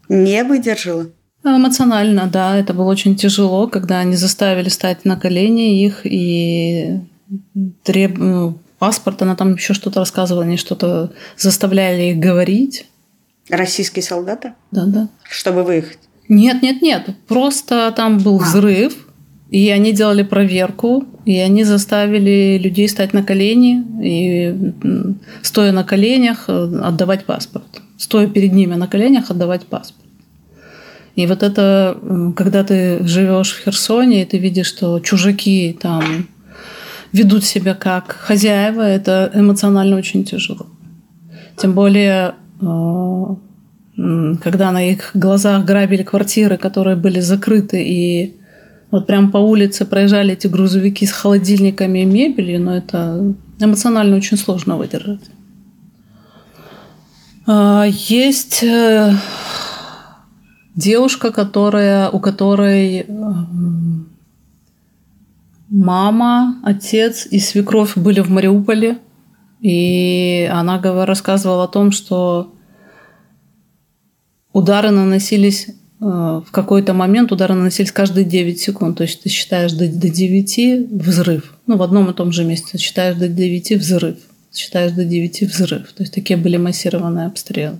Не 0.08 0.44
выдержала? 0.44 1.06
Эмоционально, 1.44 2.28
да. 2.32 2.56
Это 2.56 2.74
было 2.74 2.90
очень 2.90 3.16
тяжело, 3.16 3.66
когда 3.66 4.00
они 4.00 4.16
заставили 4.16 4.68
стать 4.68 5.04
на 5.04 5.16
колени 5.16 5.84
их 5.84 6.00
и 6.04 7.00
треб... 7.82 8.18
ну, 8.18 8.58
паспорт, 8.78 9.22
она 9.22 9.36
там 9.36 9.54
еще 9.54 9.74
что-то 9.74 10.00
рассказывала, 10.00 10.44
они 10.44 10.56
что-то 10.56 11.12
заставляли 11.36 12.12
их 12.12 12.18
говорить. 12.18 12.86
Российские 13.48 14.02
солдаты? 14.02 14.54
Да, 14.70 14.84
да. 14.86 15.08
Чтобы 15.28 15.64
выехать? 15.64 15.98
Нет, 16.28 16.62
нет, 16.62 16.82
нет. 16.82 17.10
Просто 17.26 17.92
там 17.96 18.18
был 18.18 18.36
а. 18.40 18.44
взрыв, 18.44 19.08
и 19.50 19.68
они 19.70 19.92
делали 19.92 20.22
проверку, 20.22 21.04
и 21.24 21.36
они 21.38 21.64
заставили 21.64 22.58
людей 22.62 22.88
стать 22.88 23.12
на 23.12 23.22
колени 23.22 23.84
и, 24.02 24.72
стоя 25.42 25.72
на 25.72 25.84
коленях, 25.84 26.44
э, 26.48 26.80
отдавать 26.82 27.24
паспорт. 27.24 27.82
Стоя 27.98 28.28
перед 28.28 28.52
ними 28.52 28.74
на 28.76 28.86
коленях, 28.86 29.30
отдавать 29.30 29.66
паспорт. 29.66 30.09
И 31.16 31.26
вот 31.26 31.42
это, 31.42 31.98
когда 32.36 32.64
ты 32.64 33.06
живешь 33.06 33.52
в 33.52 33.64
Херсоне, 33.64 34.22
и 34.22 34.24
ты 34.24 34.38
видишь, 34.38 34.68
что 34.68 35.00
чужаки 35.00 35.76
там 35.80 36.28
ведут 37.12 37.44
себя 37.44 37.74
как 37.74 38.12
хозяева, 38.12 38.82
это 38.82 39.30
эмоционально 39.34 39.96
очень 39.96 40.24
тяжело. 40.24 40.66
Тем 41.56 41.74
более 41.74 42.34
э, 42.60 43.36
когда 44.42 44.70
на 44.72 44.88
их 44.88 45.10
глазах 45.14 45.64
грабили 45.64 46.02
квартиры, 46.02 46.56
которые 46.56 46.96
были 46.96 47.20
закрыты, 47.20 47.82
и 47.82 48.36
вот 48.90 49.06
прям 49.06 49.30
по 49.30 49.38
улице 49.38 49.84
проезжали 49.84 50.32
эти 50.32 50.46
грузовики 50.46 51.06
с 51.06 51.12
холодильниками 51.12 52.00
и 52.00 52.04
мебелью, 52.04 52.60
но 52.60 52.76
это 52.76 53.34
эмоционально 53.58 54.16
очень 54.16 54.36
сложно 54.36 54.76
выдержать. 54.76 55.20
А, 57.46 57.84
есть 57.88 58.62
э, 58.62 59.12
девушка, 60.74 61.32
которая, 61.32 62.10
у 62.10 62.20
которой 62.20 63.06
Мама, 65.70 66.60
отец 66.64 67.28
и 67.30 67.38
свекровь 67.38 67.96
были 67.96 68.20
в 68.20 68.28
Мариуполе. 68.28 68.98
И 69.60 70.50
она 70.52 70.80
рассказывала 71.06 71.64
о 71.64 71.68
том, 71.68 71.92
что 71.92 72.52
удары 74.52 74.90
наносились 74.90 75.68
э, 75.68 75.72
в 76.00 76.48
какой-то 76.50 76.92
момент, 76.92 77.30
удары 77.30 77.54
наносились 77.54 77.92
каждые 77.92 78.24
9 78.24 78.58
секунд. 78.58 78.98
То 78.98 79.04
есть 79.04 79.22
ты 79.22 79.28
считаешь 79.28 79.72
до, 79.72 79.86
до 79.86 80.08
9 80.08 80.90
взрыв. 80.90 81.54
Ну, 81.68 81.76
в 81.76 81.82
одном 81.82 82.10
и 82.10 82.14
том 82.14 82.32
же 82.32 82.44
месте. 82.44 82.76
Считаешь 82.76 83.16
до 83.16 83.28
9 83.28 83.72
взрыв. 83.76 84.16
Считаешь 84.52 84.90
до 84.90 85.04
9 85.04 85.42
взрыв. 85.42 85.92
То 85.92 86.02
есть 86.02 86.12
такие 86.12 86.36
были 86.36 86.56
массированные 86.56 87.26
обстрелы. 87.26 87.78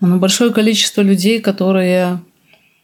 Но 0.00 0.18
большое 0.18 0.52
количество 0.52 1.02
людей, 1.02 1.40
которые 1.40 2.20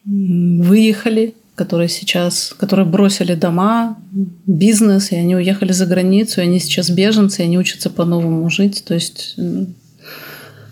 выехали, 0.04 1.34
которые 1.54 1.88
сейчас, 1.88 2.54
которые 2.56 2.86
бросили 2.86 3.34
дома, 3.34 3.98
бизнес, 4.46 5.10
и 5.10 5.16
они 5.16 5.34
уехали 5.34 5.72
за 5.72 5.86
границу, 5.86 6.40
и 6.40 6.44
они 6.44 6.60
сейчас 6.60 6.90
беженцы, 6.90 7.42
и 7.42 7.44
они 7.44 7.58
учатся 7.58 7.90
по-новому 7.90 8.48
жить. 8.50 8.84
То 8.84 8.94
есть 8.94 9.36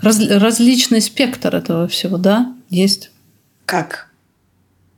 раз, 0.03 0.21
различный 0.29 1.01
спектр 1.01 1.57
этого 1.57 1.89
всего, 1.89 2.19
да, 2.19 2.55
есть. 2.69 3.11
Как 3.65 4.11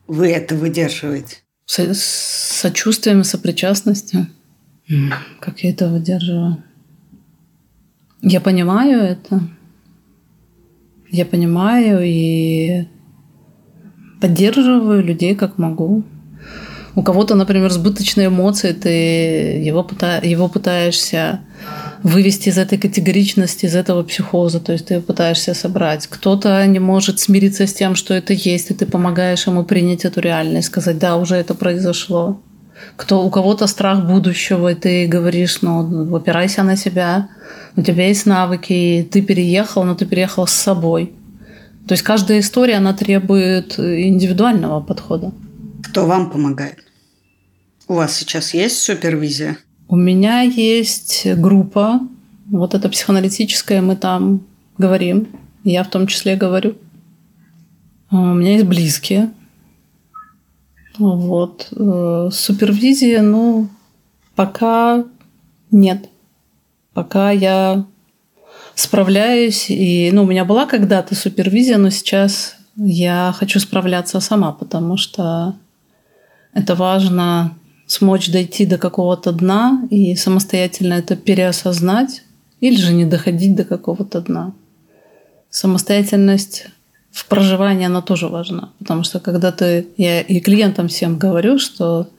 вы 0.09 0.29
это 0.31 0.57
выдерживаете? 0.57 1.37
Со, 1.65 1.95
с 1.95 2.03
сочувствием 2.03 3.21
и 3.21 3.25
сопричастностью. 3.25 4.27
Как 5.41 5.61
я 5.61 5.71
это 5.71 5.89
выдерживаю? 5.89 6.63
Я 8.23 8.41
понимаю 8.41 9.01
это. 9.01 9.41
Я 11.11 11.25
понимаю 11.25 12.01
и 12.03 12.87
поддерживаю 14.21 15.05
людей 15.05 15.35
как 15.35 15.59
могу. 15.59 16.05
У 16.95 17.03
кого-то, 17.03 17.35
например, 17.35 17.71
сбыточные 17.71 18.29
эмоции, 18.29 18.73
ты 18.73 18.89
его, 18.89 19.85
пыта... 19.85 20.19
его 20.25 20.49
пытаешься 20.49 21.41
вывести 22.03 22.49
из 22.49 22.59
этой 22.59 22.79
категоричности, 22.79 23.67
из 23.67 23.75
этого 23.75 24.03
психоза, 24.03 24.61
то 24.61 24.73
есть 24.73 24.87
ты 24.87 25.01
пытаешься 25.01 25.53
собрать. 25.53 26.07
Кто-то 26.07 26.65
не 26.67 26.79
может 26.79 27.21
смириться 27.21 27.67
с 27.67 27.75
тем, 27.75 27.97
что 27.97 28.15
это 28.15 28.33
есть, 28.33 28.71
и 28.71 28.75
ты 28.75 28.87
помогаешь 28.87 29.47
ему 29.47 29.65
принять 29.65 30.05
эту 30.05 30.21
реальность, 30.21 30.69
сказать, 30.69 30.99
да, 30.99 31.17
уже 31.17 31.37
это 31.37 31.55
произошло. 31.55 32.41
Кто, 32.97 33.25
у 33.25 33.31
кого-то 33.31 33.67
страх 33.67 34.07
будущего, 34.07 34.73
и 34.73 34.75
ты 34.75 35.07
говоришь, 35.07 35.63
ну, 35.63 36.15
опирайся 36.15 36.63
на 36.63 36.77
себя, 36.77 37.29
у 37.77 37.83
тебя 37.83 38.09
есть 38.09 38.27
навыки, 38.27 38.73
и 38.73 39.03
ты 39.03 39.23
переехал, 39.23 39.85
но 39.85 39.95
ты 39.95 40.07
переехал 40.07 40.47
с 40.47 40.53
собой. 40.53 41.13
То 41.87 41.93
есть 41.93 42.03
каждая 42.03 42.41
история, 42.41 42.77
она 42.77 42.93
требует 42.93 43.79
индивидуального 43.79 44.81
подхода. 44.81 45.33
Кто 45.85 46.07
вам 46.07 46.31
помогает? 46.31 46.79
У 47.89 47.95
вас 47.95 48.15
сейчас 48.15 48.55
есть 48.55 48.79
супервизия? 48.79 49.59
У 49.89 49.97
меня 49.97 50.41
есть 50.41 51.27
группа, 51.37 52.01
вот 52.51 52.75
это 52.75 52.89
психоаналитическая, 52.89 53.81
мы 53.83 53.95
там 53.97 54.41
говорим, 54.79 55.29
я 55.65 55.85
в 55.85 55.91
том 55.91 56.07
числе 56.07 56.37
говорю. 56.37 56.77
А 58.11 58.33
у 58.33 58.35
меня 58.35 58.53
есть 58.53 58.67
близкие. 58.67 59.31
Вот. 60.99 61.69
Э, 61.73 62.29
супервизия, 62.33 63.23
ну, 63.23 63.69
пока 64.35 65.05
нет. 65.71 66.09
Пока 66.95 67.31
я 67.31 67.85
справляюсь. 68.75 69.67
И, 69.69 70.11
ну, 70.13 70.23
у 70.23 70.27
меня 70.27 70.45
была 70.45 70.67
когда-то 70.67 71.15
супервизия, 71.15 71.79
но 71.79 71.91
сейчас 71.91 72.57
я 72.77 73.35
хочу 73.37 73.59
справляться 73.59 74.21
сама, 74.21 74.53
потому 74.53 74.97
что 74.97 75.55
это 76.53 76.75
важно 76.75 77.55
смочь 77.87 78.31
дойти 78.31 78.67
до 78.67 78.79
какого-то 78.79 79.33
дна 79.33 79.87
и 79.91 80.15
самостоятельно 80.17 80.95
это 80.95 81.17
переосознать 81.17 82.23
или 82.61 82.77
же 82.77 82.93
не 82.93 83.05
доходить 83.05 83.55
до 83.55 83.65
какого-то 83.65 84.21
дна. 84.21 84.53
Самостоятельность 85.51 86.67
в 87.17 87.25
проживании, 87.29 87.87
она 87.87 88.03
тоже 88.03 88.29
важна. 88.29 88.73
Потому 88.79 89.03
что 89.03 89.21
когда 89.21 89.51
ты... 89.51 89.87
Я 89.97 90.21
и 90.21 90.39
клиентам 90.41 90.89
всем 90.89 91.17
говорю, 91.17 91.59
что 91.59 92.11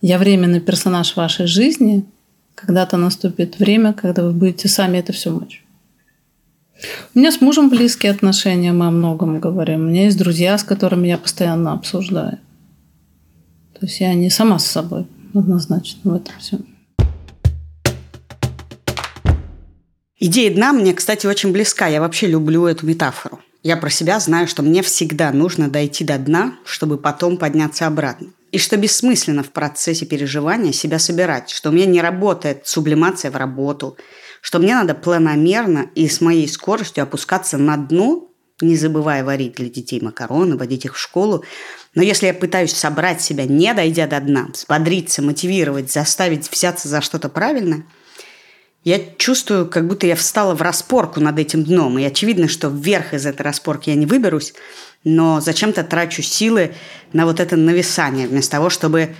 я 0.00 0.16
временный 0.16 0.60
персонаж 0.60 1.14
вашей 1.14 1.46
жизни, 1.46 2.06
когда-то 2.54 2.96
наступит 2.96 3.58
время, 3.58 3.92
когда 3.92 4.22
вы 4.22 4.32
будете 4.32 4.68
сами 4.68 4.96
это 4.96 5.12
все 5.12 5.30
мочь. 5.30 5.62
У 7.14 7.18
меня 7.18 7.32
с 7.32 7.42
мужем 7.42 7.68
близкие 7.68 8.12
отношения, 8.12 8.72
мы 8.72 8.86
о 8.86 8.90
многом 8.90 9.40
говорим. 9.40 9.80
У 9.80 9.88
меня 9.90 10.04
есть 10.04 10.16
друзья, 10.16 10.56
с 10.56 10.64
которыми 10.64 11.06
я 11.06 11.18
постоянно 11.18 11.74
обсуждаю. 11.74 12.38
То 13.78 13.84
есть 13.84 14.00
я 14.00 14.14
не 14.14 14.30
сама 14.30 14.58
с 14.58 14.64
собой 14.64 15.06
однозначно 15.34 16.12
в 16.12 16.14
этом 16.14 16.34
всем. 16.38 16.64
Идея 20.18 20.54
дна 20.54 20.72
мне, 20.72 20.94
кстати, 20.94 21.26
очень 21.26 21.52
близка. 21.52 21.88
Я 21.88 22.00
вообще 22.00 22.26
люблю 22.26 22.64
эту 22.64 22.86
метафору. 22.86 23.38
Я 23.66 23.76
про 23.76 23.90
себя 23.90 24.20
знаю, 24.20 24.46
что 24.46 24.62
мне 24.62 24.80
всегда 24.80 25.32
нужно 25.32 25.68
дойти 25.68 26.04
до 26.04 26.18
дна, 26.18 26.56
чтобы 26.64 26.98
потом 26.98 27.36
подняться 27.36 27.88
обратно. 27.88 28.28
И 28.52 28.58
что 28.58 28.76
бессмысленно 28.76 29.42
в 29.42 29.50
процессе 29.50 30.06
переживания 30.06 30.70
себя 30.70 31.00
собирать, 31.00 31.50
что 31.50 31.70
у 31.70 31.72
меня 31.72 31.86
не 31.86 32.00
работает 32.00 32.64
сублимация 32.68 33.32
в 33.32 33.34
работу, 33.34 33.96
что 34.40 34.60
мне 34.60 34.72
надо 34.76 34.94
планомерно 34.94 35.90
и 35.96 36.06
с 36.08 36.20
моей 36.20 36.46
скоростью 36.46 37.02
опускаться 37.02 37.58
на 37.58 37.76
дно, 37.76 38.28
не 38.60 38.76
забывая 38.76 39.24
варить 39.24 39.56
для 39.56 39.68
детей 39.68 40.00
макароны, 40.00 40.56
водить 40.56 40.84
их 40.84 40.94
в 40.94 41.00
школу. 41.00 41.44
Но 41.96 42.04
если 42.04 42.26
я 42.26 42.34
пытаюсь 42.34 42.72
собрать 42.72 43.20
себя, 43.20 43.46
не 43.46 43.74
дойдя 43.74 44.06
до 44.06 44.20
дна, 44.20 44.46
взбодриться, 44.52 45.22
мотивировать, 45.22 45.90
заставить 45.90 46.48
взяться 46.48 46.86
за 46.86 47.00
что-то 47.00 47.28
правильное, 47.28 47.82
я 48.86 49.00
чувствую, 49.18 49.66
как 49.66 49.88
будто 49.88 50.06
я 50.06 50.14
встала 50.14 50.54
в 50.54 50.62
распорку 50.62 51.18
над 51.18 51.40
этим 51.40 51.64
дном. 51.64 51.98
И 51.98 52.04
очевидно, 52.04 52.46
что 52.46 52.68
вверх 52.68 53.14
из 53.14 53.26
этой 53.26 53.42
распорки 53.42 53.90
я 53.90 53.96
не 53.96 54.06
выберусь, 54.06 54.54
но 55.02 55.40
зачем-то 55.40 55.82
трачу 55.82 56.22
силы 56.22 56.72
на 57.12 57.26
вот 57.26 57.40
это 57.40 57.56
нависание, 57.56 58.28
вместо 58.28 58.52
того, 58.52 58.70
чтобы, 58.70 59.16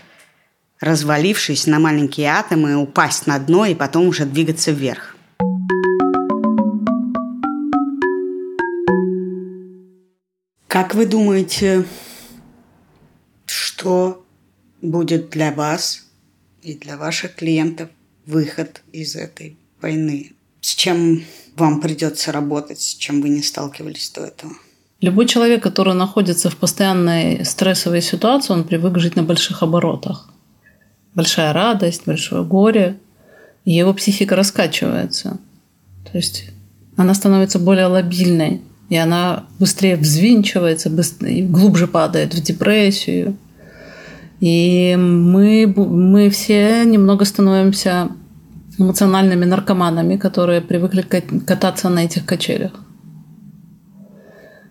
развалившись 0.78 1.66
на 1.66 1.80
маленькие 1.80 2.28
атомы, 2.28 2.76
упасть 2.76 3.26
на 3.26 3.40
дно 3.40 3.66
и 3.66 3.74
потом 3.74 4.06
уже 4.06 4.24
двигаться 4.24 4.70
вверх. 4.70 5.16
Как 10.68 10.94
вы 10.94 11.06
думаете, 11.06 11.84
что 13.46 14.24
будет 14.80 15.30
для 15.30 15.50
вас 15.50 16.06
и 16.62 16.74
для 16.74 16.96
ваших 16.96 17.34
клиентов 17.34 17.88
выход 18.26 18.82
из 18.92 19.16
этой 19.16 19.56
войны? 19.80 20.32
С 20.60 20.74
чем 20.74 21.22
вам 21.56 21.80
придется 21.80 22.32
работать, 22.32 22.80
с 22.80 22.94
чем 22.94 23.22
вы 23.22 23.28
не 23.28 23.42
сталкивались 23.42 24.10
до 24.10 24.26
этого? 24.26 24.52
Любой 25.00 25.26
человек, 25.26 25.62
который 25.62 25.94
находится 25.94 26.50
в 26.50 26.56
постоянной 26.56 27.44
стрессовой 27.44 28.02
ситуации, 28.02 28.52
он 28.52 28.64
привык 28.64 28.98
жить 28.98 29.16
на 29.16 29.22
больших 29.22 29.62
оборотах. 29.62 30.30
Большая 31.14 31.52
радость, 31.52 32.02
большое 32.06 32.44
горе, 32.44 32.98
и 33.64 33.72
его 33.72 33.92
психика 33.94 34.36
раскачивается. 34.36 35.38
То 36.10 36.16
есть 36.16 36.46
она 36.96 37.14
становится 37.14 37.58
более 37.58 37.86
лобильной, 37.86 38.62
и 38.88 38.96
она 38.96 39.46
быстрее 39.58 39.96
взвинчивается, 39.96 40.88
быстрее, 40.88 41.44
глубже 41.44 41.86
падает 41.86 42.34
в 42.34 42.42
депрессию. 42.42 43.36
И 44.40 44.96
мы, 44.98 45.66
мы 45.66 46.30
все 46.30 46.84
немного 46.84 47.24
становимся 47.24 48.08
эмоциональными 48.78 49.44
наркоманами, 49.44 50.16
которые 50.16 50.60
привыкли 50.60 51.02
кататься 51.02 51.88
на 51.88 52.04
этих 52.04 52.26
качелях. 52.26 52.72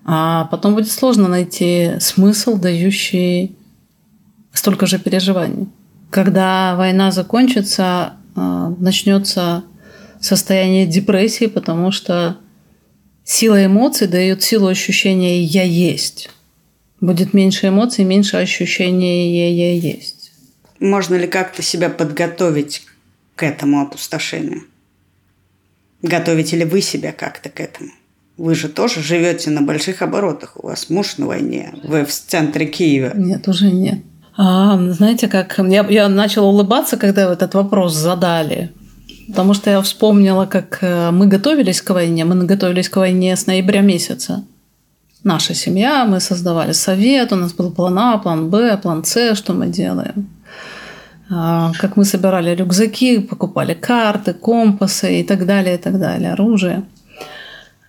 А 0.06 0.46
потом 0.46 0.76
будет 0.76 0.92
сложно 0.92 1.28
найти 1.28 1.94
смысл, 2.00 2.58
дающий 2.58 3.58
столько 4.54 4.86
же 4.86 5.00
переживаний. 5.00 5.68
Когда 6.12 6.76
война 6.76 7.12
закончится, 7.12 8.14
а, 8.36 8.70
начнется 8.78 9.64
состояние 10.20 10.86
депрессии, 10.86 11.48
потому 11.48 11.92
что 11.92 12.38
Сила 13.28 13.66
эмоций 13.66 14.08
дает 14.08 14.44
силу 14.44 14.68
ощущения 14.68 15.42
«я 15.42 15.64
есть». 15.64 16.30
Будет 17.06 17.36
меньше 17.36 17.68
эмоций, 17.68 18.04
меньше 18.04 18.38
ощущения 18.38 19.32
«я, 19.32 19.50
я 19.50 19.74
есть». 19.76 20.32
Можно 20.80 21.14
ли 21.14 21.28
как-то 21.28 21.62
себя 21.62 21.90
подготовить 21.90 22.82
к 23.36 23.44
этому 23.44 23.82
опустошению? 23.82 24.64
Готовите 26.02 26.58
ли 26.58 26.66
вы 26.66 26.82
себя 26.82 27.12
как-то 27.12 27.50
к 27.50 27.60
этому? 27.60 27.92
Вы 28.38 28.56
же 28.56 28.70
тоже 28.70 29.04
живете 29.04 29.52
на 29.52 29.62
больших 29.62 30.02
оборотах. 30.02 30.58
У 30.58 30.66
вас 30.66 30.90
муж 30.90 31.20
на 31.20 31.28
войне. 31.28 31.76
Вы 31.84 32.06
в 32.06 32.12
центре 32.12 32.66
Киева. 32.66 33.12
Нет, 33.16 33.48
уже 33.48 33.70
нет. 33.70 34.00
А, 34.36 34.76
знаете, 34.92 35.28
как 35.28 35.60
я, 35.60 35.86
я 35.88 36.10
начала 36.10 36.48
улыбаться, 36.48 36.98
когда 36.98 37.32
этот 37.32 37.54
вопрос 37.54 37.94
задали. 37.94 38.72
Потому 39.28 39.54
что 39.54 39.70
я 39.70 39.80
вспомнила, 39.84 40.48
как 40.48 40.80
э, 40.82 41.12
мы 41.12 41.28
готовились 41.28 41.84
к 41.84 41.92
войне. 41.92 42.26
Мы 42.26 42.46
готовились 42.46 42.90
к 42.90 42.96
войне 42.96 43.36
с 43.36 43.46
ноября 43.46 43.82
месяца. 43.82 44.44
Наша 45.26 45.56
семья, 45.56 46.06
мы 46.06 46.20
создавали 46.20 46.72
совет, 46.74 47.34
у 47.34 47.36
нас 47.36 47.52
был 47.52 47.72
план 47.72 47.98
А, 47.98 48.18
план 48.20 48.52
Б, 48.52 48.78
план 48.78 49.04
С, 49.04 49.36
что 49.36 49.54
мы 49.54 49.68
делаем. 49.70 50.30
а, 51.32 51.72
как 51.80 51.98
мы 51.98 52.06
собирали 52.06 52.56
рюкзаки, 52.56 53.18
покупали 53.20 53.74
карты, 53.74 54.34
компасы 54.36 55.22
и 55.22 55.24
так 55.24 55.48
далее, 55.48 55.76
и 55.76 55.78
так 55.80 56.00
далее, 56.00 56.34
оружие 56.34 56.84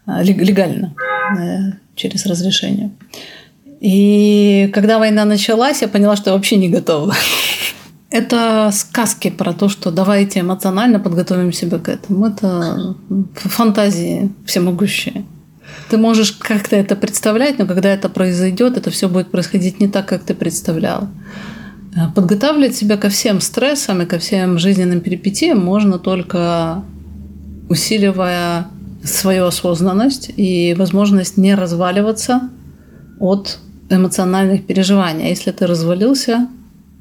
а, 0.07 0.23
легально 0.23 0.95
э, 1.39 1.73
через 1.95 2.25
разрешение. 2.25 2.91
И 3.83 4.71
когда 4.73 4.99
война 4.99 5.27
началась, 5.27 5.83
я 5.83 5.89
поняла, 5.89 6.17
что 6.17 6.31
я 6.31 6.37
вообще 6.37 6.57
не 6.57 6.71
готова. 6.71 7.15
Это 8.11 8.71
сказки 8.73 9.29
про 9.29 9.53
то, 9.53 9.69
что 9.69 9.91
давайте 9.91 10.41
эмоционально 10.41 11.01
подготовим 11.01 11.53
себя 11.53 11.79
к 11.79 11.91
этому. 11.91 12.29
Это 12.29 12.95
фантазии 13.35 14.33
всемогущие. 14.47 15.27
Ты 15.89 15.99
можешь 15.99 16.33
как-то 16.33 16.77
это 16.77 16.97
представлять, 16.97 17.59
но 17.59 17.67
когда 17.67 17.91
это 17.91 18.09
произойдет, 18.09 18.77
это 18.77 18.91
все 18.91 19.09
будет 19.09 19.31
происходить 19.31 19.81
не 19.81 19.89
так, 19.89 20.07
как 20.07 20.25
ты 20.25 20.35
представлял. 20.35 21.09
Э, 21.95 22.13
подготавливать 22.15 22.75
себя 22.75 22.97
ко 22.97 23.09
всем 23.09 23.41
стрессам 23.41 24.03
и 24.03 24.07
ко 24.07 24.19
всем 24.19 24.59
жизненным 24.59 25.01
перипетиям 25.01 25.65
можно 25.65 25.99
только 25.99 26.83
усиливая 27.69 28.67
свою 29.03 29.47
осознанность 29.47 30.31
и 30.37 30.75
возможность 30.77 31.37
не 31.37 31.55
разваливаться 31.55 32.51
от 33.21 33.59
эмоциональных 33.89 34.67
переживаний. 34.67 35.27
А 35.27 35.29
если 35.29 35.53
ты 35.53 35.67
развалился, 35.67 36.49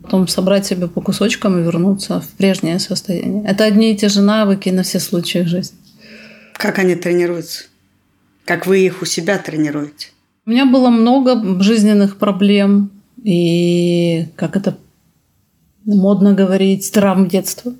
потом 0.04 0.28
собрать 0.28 0.66
себя 0.66 0.88
по 0.88 1.02
кусочкам 1.02 1.60
и 1.60 1.64
вернуться 1.64 2.22
в 2.22 2.28
прежнее 2.38 2.80
состояние. 2.80 3.44
Это 3.46 3.66
одни 3.66 3.92
и 3.92 3.98
те 3.98 4.08
же 4.10 4.22
навыки 4.22 4.70
на 4.70 4.84
все 4.84 5.00
случаи 5.00 5.40
жизни. 5.40 5.78
Как 6.54 6.80
они 6.80 6.96
тренируются? 6.96 7.66
Как 8.46 8.68
вы 8.68 8.86
их 8.86 9.02
у 9.02 9.06
себя 9.06 9.38
тренируете? 9.40 10.10
У 10.46 10.52
меня 10.52 10.66
было 10.66 10.90
много 10.90 11.62
жизненных 11.62 12.18
проблем. 12.18 12.92
И, 13.24 14.28
как 14.36 14.56
это 14.56 14.78
модно 15.84 16.34
говорить, 16.34 16.92
травм 16.92 17.28
детства. 17.28 17.74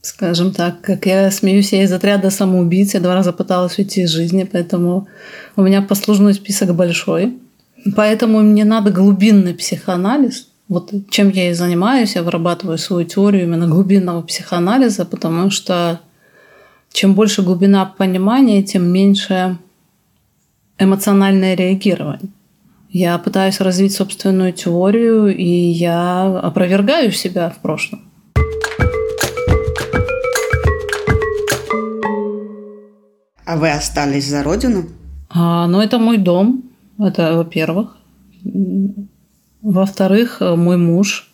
Скажем 0.00 0.52
так, 0.52 0.80
как 0.80 1.06
я 1.06 1.30
смеюсь, 1.30 1.72
я 1.72 1.82
из 1.82 1.92
отряда 1.92 2.30
самоубийц. 2.30 2.94
Я 2.94 3.00
два 3.00 3.14
раза 3.14 3.32
пыталась 3.32 3.78
уйти 3.78 4.02
из 4.02 4.10
жизни, 4.10 4.48
поэтому 4.50 5.06
у 5.56 5.62
меня 5.62 5.82
послужной 5.82 6.32
список 6.32 6.74
большой. 6.74 7.38
Поэтому 7.94 8.40
мне 8.40 8.64
надо 8.64 8.90
глубинный 8.90 9.52
психоанализ. 9.52 10.48
Вот 10.68 10.92
чем 11.10 11.28
я 11.28 11.50
и 11.50 11.54
занимаюсь, 11.54 12.14
я 12.14 12.22
вырабатываю 12.22 12.78
свою 12.78 13.06
теорию 13.06 13.42
именно 13.42 13.68
глубинного 13.68 14.22
психоанализа, 14.22 15.04
потому 15.04 15.50
что 15.50 16.00
чем 16.90 17.14
больше 17.14 17.42
глубина 17.42 17.84
понимания, 17.84 18.62
тем 18.62 18.84
меньше 18.84 19.58
эмоциональное 20.78 21.54
реагирование. 21.54 22.30
Я 22.90 23.18
пытаюсь 23.18 23.60
развить 23.60 23.92
собственную 23.92 24.52
теорию, 24.52 25.34
и 25.34 25.44
я 25.44 26.38
опровергаю 26.38 27.10
себя 27.12 27.50
в 27.50 27.58
прошлом. 27.58 28.02
А 33.44 33.56
вы 33.56 33.70
остались 33.70 34.28
за 34.28 34.42
родину? 34.42 34.88
А, 35.28 35.66
ну, 35.66 35.80
это 35.80 35.98
мой 35.98 36.18
дом. 36.18 36.62
Это, 36.98 37.34
во-первых. 37.36 37.96
Во-вторых, 39.62 40.40
мой 40.40 40.76
муж. 40.76 41.30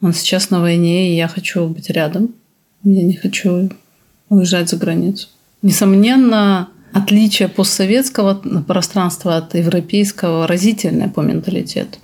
Он 0.00 0.12
сейчас 0.12 0.50
на 0.50 0.60
войне, 0.60 1.12
и 1.12 1.16
я 1.16 1.28
хочу 1.28 1.68
быть 1.68 1.90
рядом. 1.90 2.34
Я 2.82 3.02
не 3.04 3.14
хочу 3.14 3.70
уезжать 4.28 4.68
за 4.68 4.76
границу. 4.76 5.28
Несомненно, 5.62 6.68
отличие 6.92 7.48
постсоветского 7.48 8.34
пространства 8.66 9.36
от 9.36 9.54
европейского 9.54 10.46
разительное 10.46 11.08
по 11.08 11.20
менталитету. 11.20 11.98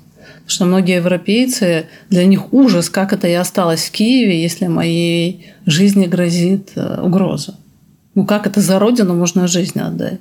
Потому 0.49 0.51
что 0.51 0.65
многие 0.65 0.97
европейцы, 0.97 1.87
для 2.09 2.25
них 2.25 2.53
ужас, 2.53 2.89
как 2.89 3.13
это 3.13 3.29
я 3.29 3.43
осталась 3.43 3.85
в 3.85 3.91
Киеве, 3.91 4.41
если 4.41 4.67
моей 4.67 5.47
жизни 5.67 6.07
грозит 6.07 6.73
э, 6.75 7.01
угроза. 7.03 7.59
Ну 8.15 8.25
как 8.25 8.47
это 8.47 8.61
за 8.61 8.79
родину 8.79 9.15
можно 9.15 9.47
жизнь 9.47 9.79
отдать? 9.79 10.21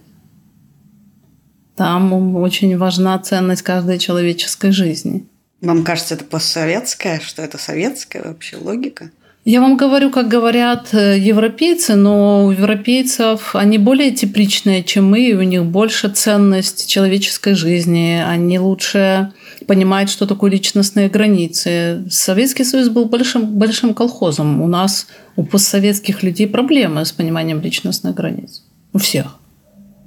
Там 1.77 2.35
очень 2.35 2.77
важна 2.77 3.17
ценность 3.19 3.61
каждой 3.61 3.99
человеческой 3.99 4.71
жизни. 4.71 5.25
Вам 5.61 5.83
кажется, 5.83 6.15
это 6.15 6.25
постсоветская, 6.25 7.19
что 7.19 7.41
это 7.41 7.57
советская 7.57 8.23
вообще 8.23 8.57
логика? 8.57 9.11
Я 9.49 9.61
вам 9.61 9.77
говорю, 9.77 10.09
как 10.09 10.27
говорят 10.27 10.89
э, 10.93 11.17
европейцы, 11.17 11.95
но 11.95 12.47
у 12.47 12.51
европейцев 12.51 13.55
они 13.55 13.77
более 13.77 14.11
тепличные, 14.11 14.83
чем 14.83 15.09
мы, 15.09 15.21
и 15.21 15.33
у 15.35 15.41
них 15.41 15.63
больше 15.63 16.09
ценность 16.09 16.85
человеческой 16.89 17.53
жизни. 17.53 18.21
Они 18.27 18.59
лучше 18.59 19.31
понимают, 19.65 20.09
что 20.09 20.27
такое 20.27 20.51
личностные 20.51 21.07
границы. 21.07 22.03
Советский 22.09 22.65
Союз 22.65 22.89
был 22.89 23.05
большим, 23.05 23.57
большим 23.57 23.93
колхозом. 23.93 24.61
У 24.61 24.67
нас, 24.67 25.07
у 25.37 25.43
постсоветских 25.43 26.23
людей 26.23 26.47
проблемы 26.47 27.05
с 27.05 27.13
пониманием 27.13 27.61
личностных 27.61 28.15
границ. 28.15 28.65
У 28.91 28.97
всех. 28.97 29.37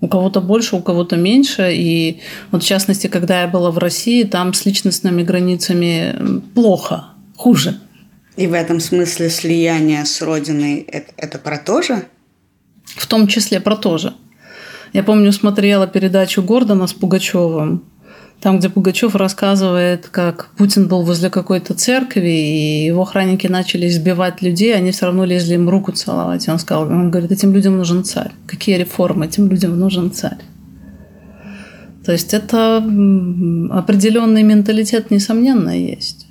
У 0.03 0.09
кого-то 0.09 0.43
больше, 0.43 0.77
у 0.77 0.83
кого-то 0.83 1.17
меньше. 1.17 1.73
И 1.73 2.21
вот 2.51 2.63
в 2.63 2.67
частности, 2.67 3.07
когда 3.07 3.41
я 3.41 3.49
была 3.49 3.71
в 3.71 3.79
России, 3.79 4.25
там 4.25 4.53
с 4.53 4.67
личностными 4.67 5.23
границами 5.23 6.43
плохо, 6.55 7.05
хуже. 7.37 7.79
И 8.41 8.47
в 8.47 8.55
этом 8.55 8.81
смысле 8.81 9.29
слияние 9.29 10.07
с 10.07 10.23
Родиной 10.23 10.77
это, 10.77 11.13
это 11.19 11.39
про 11.39 11.59
то 11.59 11.83
же? 11.83 12.07
В 12.87 13.07
том 13.07 13.27
числе 13.27 13.61
про 13.61 13.77
то 13.77 13.99
же. 13.99 14.15
Я 14.95 15.03
помню, 15.03 15.31
смотрела 15.31 15.87
передачу 15.87 16.43
Гордона 16.43 16.87
с 16.87 16.95
Пугачевым, 16.95 17.85
там, 18.41 18.59
где 18.59 18.71
Пугачев 18.71 19.15
рассказывает, 19.15 20.09
как 20.09 20.53
Путин 20.57 20.89
был 20.89 21.03
возле 21.03 21.29
какой-то 21.29 21.75
церкви, 21.75 22.31
и 22.31 22.87
его 22.87 23.03
охранники 23.03 23.47
начали 23.47 23.87
избивать 23.89 24.41
людей, 24.41 24.75
они 24.75 24.91
все 24.93 25.05
равно 25.05 25.27
лезли 25.27 25.57
им 25.57 25.69
руку 25.69 25.93
целовать. 25.93 26.49
И 26.49 26.51
он 26.51 26.59
сказал, 26.59 26.85
он 26.85 27.11
говорит, 27.11 27.33
этим 27.33 27.53
людям 27.53 27.77
нужен 27.77 28.05
царь. 28.05 28.33
Какие 28.47 28.79
реформы? 28.79 29.27
Этим 29.27 29.51
людям 29.51 29.79
нужен 29.79 30.13
царь. 30.13 30.39
То 32.07 32.13
есть 32.13 32.33
это 32.33 32.79
определенный 32.79 34.43
менталитет, 34.45 35.11
несомненно, 35.11 35.79
есть. 35.79 36.30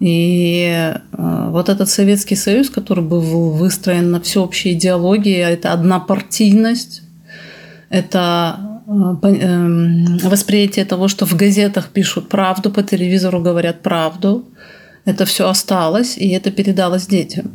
И 0.00 0.94
э, 1.12 1.48
вот 1.50 1.68
этот 1.68 1.90
Советский 1.90 2.34
Союз, 2.34 2.70
который 2.70 3.04
был 3.04 3.20
выстроен 3.50 4.10
на 4.10 4.20
всеобщей 4.20 4.72
идеологии, 4.72 5.36
это 5.36 5.72
однопартийность, 5.72 7.02
это 7.90 8.80
э, 8.86 9.26
эм, 9.26 10.18
восприятие 10.24 10.86
того, 10.86 11.08
что 11.08 11.26
в 11.26 11.36
газетах 11.36 11.88
пишут 11.88 12.30
правду, 12.30 12.70
по 12.70 12.82
телевизору 12.82 13.40
говорят 13.42 13.82
правду, 13.82 14.46
это 15.04 15.26
все 15.26 15.48
осталось, 15.48 16.16
и 16.16 16.30
это 16.30 16.50
передалось 16.50 17.06
детям. 17.06 17.50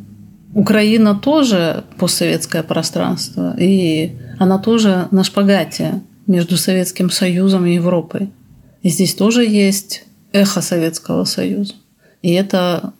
Украина 0.53 1.15
тоже 1.15 1.83
постсоветское 1.97 2.61
пространство, 2.61 3.55
и 3.57 4.11
она 4.37 4.59
тоже 4.59 5.07
на 5.09 5.23
шпагате 5.23 6.01
между 6.27 6.57
Советским 6.57 7.09
Союзом 7.09 7.65
и 7.65 7.73
Европой. 7.73 8.29
И 8.83 8.89
здесь 8.89 9.15
тоже 9.15 9.45
есть 9.45 10.03
эхо 10.31 10.61
Советского 10.61 11.25
Союза. 11.25 11.73
И 12.25 12.31
это 12.31 12.91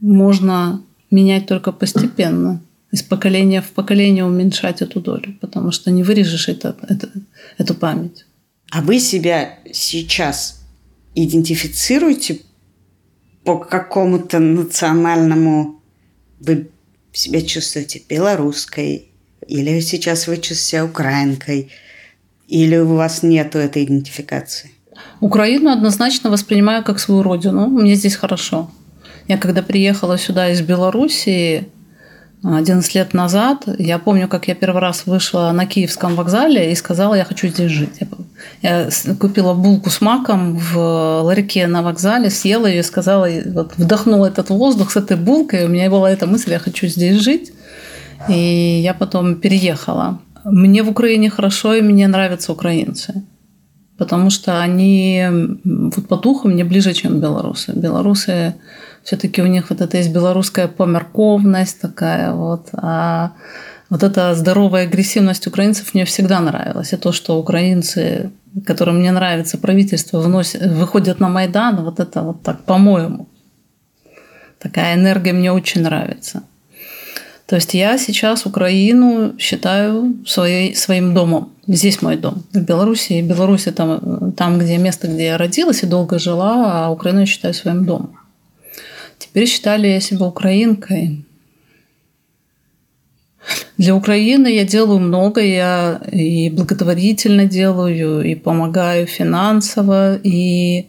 можно 0.00 0.82
менять 1.12 1.46
только 1.46 1.70
постепенно. 1.70 2.60
Из 2.90 3.00
поколения 3.00 3.62
в 3.62 3.70
поколение 3.70 4.24
уменьшать 4.24 4.82
эту 4.82 5.00
долю, 5.00 5.38
потому 5.40 5.70
что 5.70 5.92
не 5.92 6.02
вырежешь 6.02 6.48
это, 6.48 6.76
это, 6.88 7.08
эту 7.58 7.76
память. 7.76 8.26
А 8.72 8.82
вы 8.82 8.98
себя 8.98 9.60
сейчас 9.72 10.64
идентифицируете 11.14 12.40
по 13.44 13.56
какому-то 13.56 14.40
национальному... 14.40 15.80
Вы 16.40 16.68
себя 17.12 17.42
чувствуете 17.42 18.02
белорусской, 18.08 19.12
или 19.46 19.78
сейчас 19.78 20.26
вы 20.26 20.38
чувствуете 20.38 20.60
себя 20.60 20.84
украинкой, 20.86 21.70
или 22.48 22.76
у 22.78 22.96
вас 22.96 23.22
нету 23.22 23.58
этой 23.58 23.84
идентификации? 23.84 24.72
Украину 25.20 25.70
однозначно 25.70 26.30
воспринимаю 26.30 26.84
как 26.84 26.98
свою 26.98 27.22
родину. 27.22 27.66
Мне 27.66 27.94
здесь 27.94 28.16
хорошо. 28.16 28.70
Я 29.28 29.38
когда 29.38 29.62
приехала 29.62 30.18
сюда 30.18 30.50
из 30.50 30.60
Белоруссии 30.60 31.68
11 32.44 32.94
лет 32.94 33.14
назад, 33.14 33.64
я 33.78 33.98
помню, 33.98 34.28
как 34.28 34.46
я 34.46 34.54
первый 34.54 34.80
раз 34.80 35.06
вышла 35.06 35.50
на 35.52 35.66
Киевском 35.66 36.14
вокзале 36.14 36.70
и 36.70 36.74
сказала, 36.76 37.14
я 37.14 37.24
хочу 37.24 37.48
здесь 37.48 37.70
жить. 37.70 37.98
Я 38.62 38.88
купила 39.18 39.54
булку 39.54 39.90
с 39.90 40.00
маком 40.00 40.56
в 40.56 41.22
ларьке 41.22 41.66
на 41.66 41.82
вокзале, 41.82 42.30
съела 42.30 42.66
ее 42.66 42.80
и 42.80 42.84
сказала, 42.84 43.28
вот, 43.46 43.72
вдохнула 43.76 44.26
этот 44.26 44.50
воздух 44.50 44.92
с 44.92 44.96
этой 44.96 45.16
булкой, 45.16 45.64
у 45.64 45.68
меня 45.68 45.90
была 45.90 46.10
эта 46.10 46.26
мысль, 46.26 46.52
я 46.52 46.58
хочу 46.58 46.86
здесь 46.86 47.20
жить. 47.20 47.52
И 48.28 48.80
я 48.82 48.94
потом 48.94 49.36
переехала. 49.36 50.20
Мне 50.44 50.82
в 50.82 50.90
Украине 50.90 51.30
хорошо, 51.30 51.74
и 51.74 51.82
мне 51.82 52.06
нравятся 52.06 52.52
украинцы 52.52 53.24
потому 53.98 54.30
что 54.30 54.60
они 54.60 55.26
вот 55.64 56.08
по 56.08 56.16
духу 56.16 56.48
мне 56.48 56.64
ближе, 56.64 56.92
чем 56.92 57.20
белорусы. 57.20 57.72
Белорусы 57.72 58.54
все-таки 59.02 59.42
у 59.42 59.46
них 59.46 59.70
вот 59.70 59.80
это 59.80 59.96
есть 59.96 60.12
белорусская 60.12 60.68
померковность 60.68 61.80
такая 61.80 62.32
вот, 62.32 62.68
а 62.72 63.32
вот 63.88 64.02
эта 64.02 64.34
здоровая 64.34 64.84
агрессивность 64.84 65.46
украинцев 65.46 65.94
мне 65.94 66.04
всегда 66.04 66.40
нравилась. 66.40 66.92
И 66.92 66.96
то, 66.96 67.12
что 67.12 67.38
украинцы, 67.38 68.30
которым 68.66 68.98
мне 68.98 69.12
нравится 69.12 69.58
правительство, 69.58 70.20
вносят, 70.20 70.66
выходят 70.66 71.20
на 71.20 71.28
Майдан, 71.28 71.84
вот 71.84 72.00
это 72.00 72.22
вот 72.22 72.42
так, 72.42 72.64
по-моему. 72.64 73.28
Такая 74.58 74.94
энергия 74.94 75.32
мне 75.32 75.52
очень 75.52 75.82
нравится. 75.82 76.42
То 77.46 77.56
есть 77.56 77.74
я 77.74 77.96
сейчас 77.96 78.44
Украину 78.44 79.38
считаю 79.38 80.16
своей, 80.26 80.74
своим 80.74 81.14
домом. 81.14 81.52
Здесь 81.68 82.02
мой 82.02 82.16
дом. 82.16 82.42
В 82.52 82.60
Беларуси. 82.60 83.20
Беларусь 83.22 83.68
это 83.68 84.32
там, 84.36 84.58
где 84.58 84.78
место, 84.78 85.06
где 85.06 85.26
я 85.26 85.38
родилась 85.38 85.84
и 85.84 85.86
долго 85.86 86.18
жила, 86.18 86.86
а 86.86 86.90
Украину 86.90 87.20
я 87.20 87.26
считаю 87.26 87.54
своим 87.54 87.84
домом. 87.84 88.18
Теперь 89.18 89.46
считали 89.46 89.86
я 89.86 90.00
себя 90.00 90.26
украинкой. 90.26 91.24
Для 93.78 93.94
Украины 93.94 94.48
я 94.48 94.64
делаю 94.64 94.98
много, 94.98 95.40
я 95.40 96.00
и 96.10 96.50
благотворительно 96.50 97.44
делаю, 97.44 98.22
и 98.22 98.34
помогаю 98.34 99.06
финансово, 99.06 100.16
и 100.16 100.86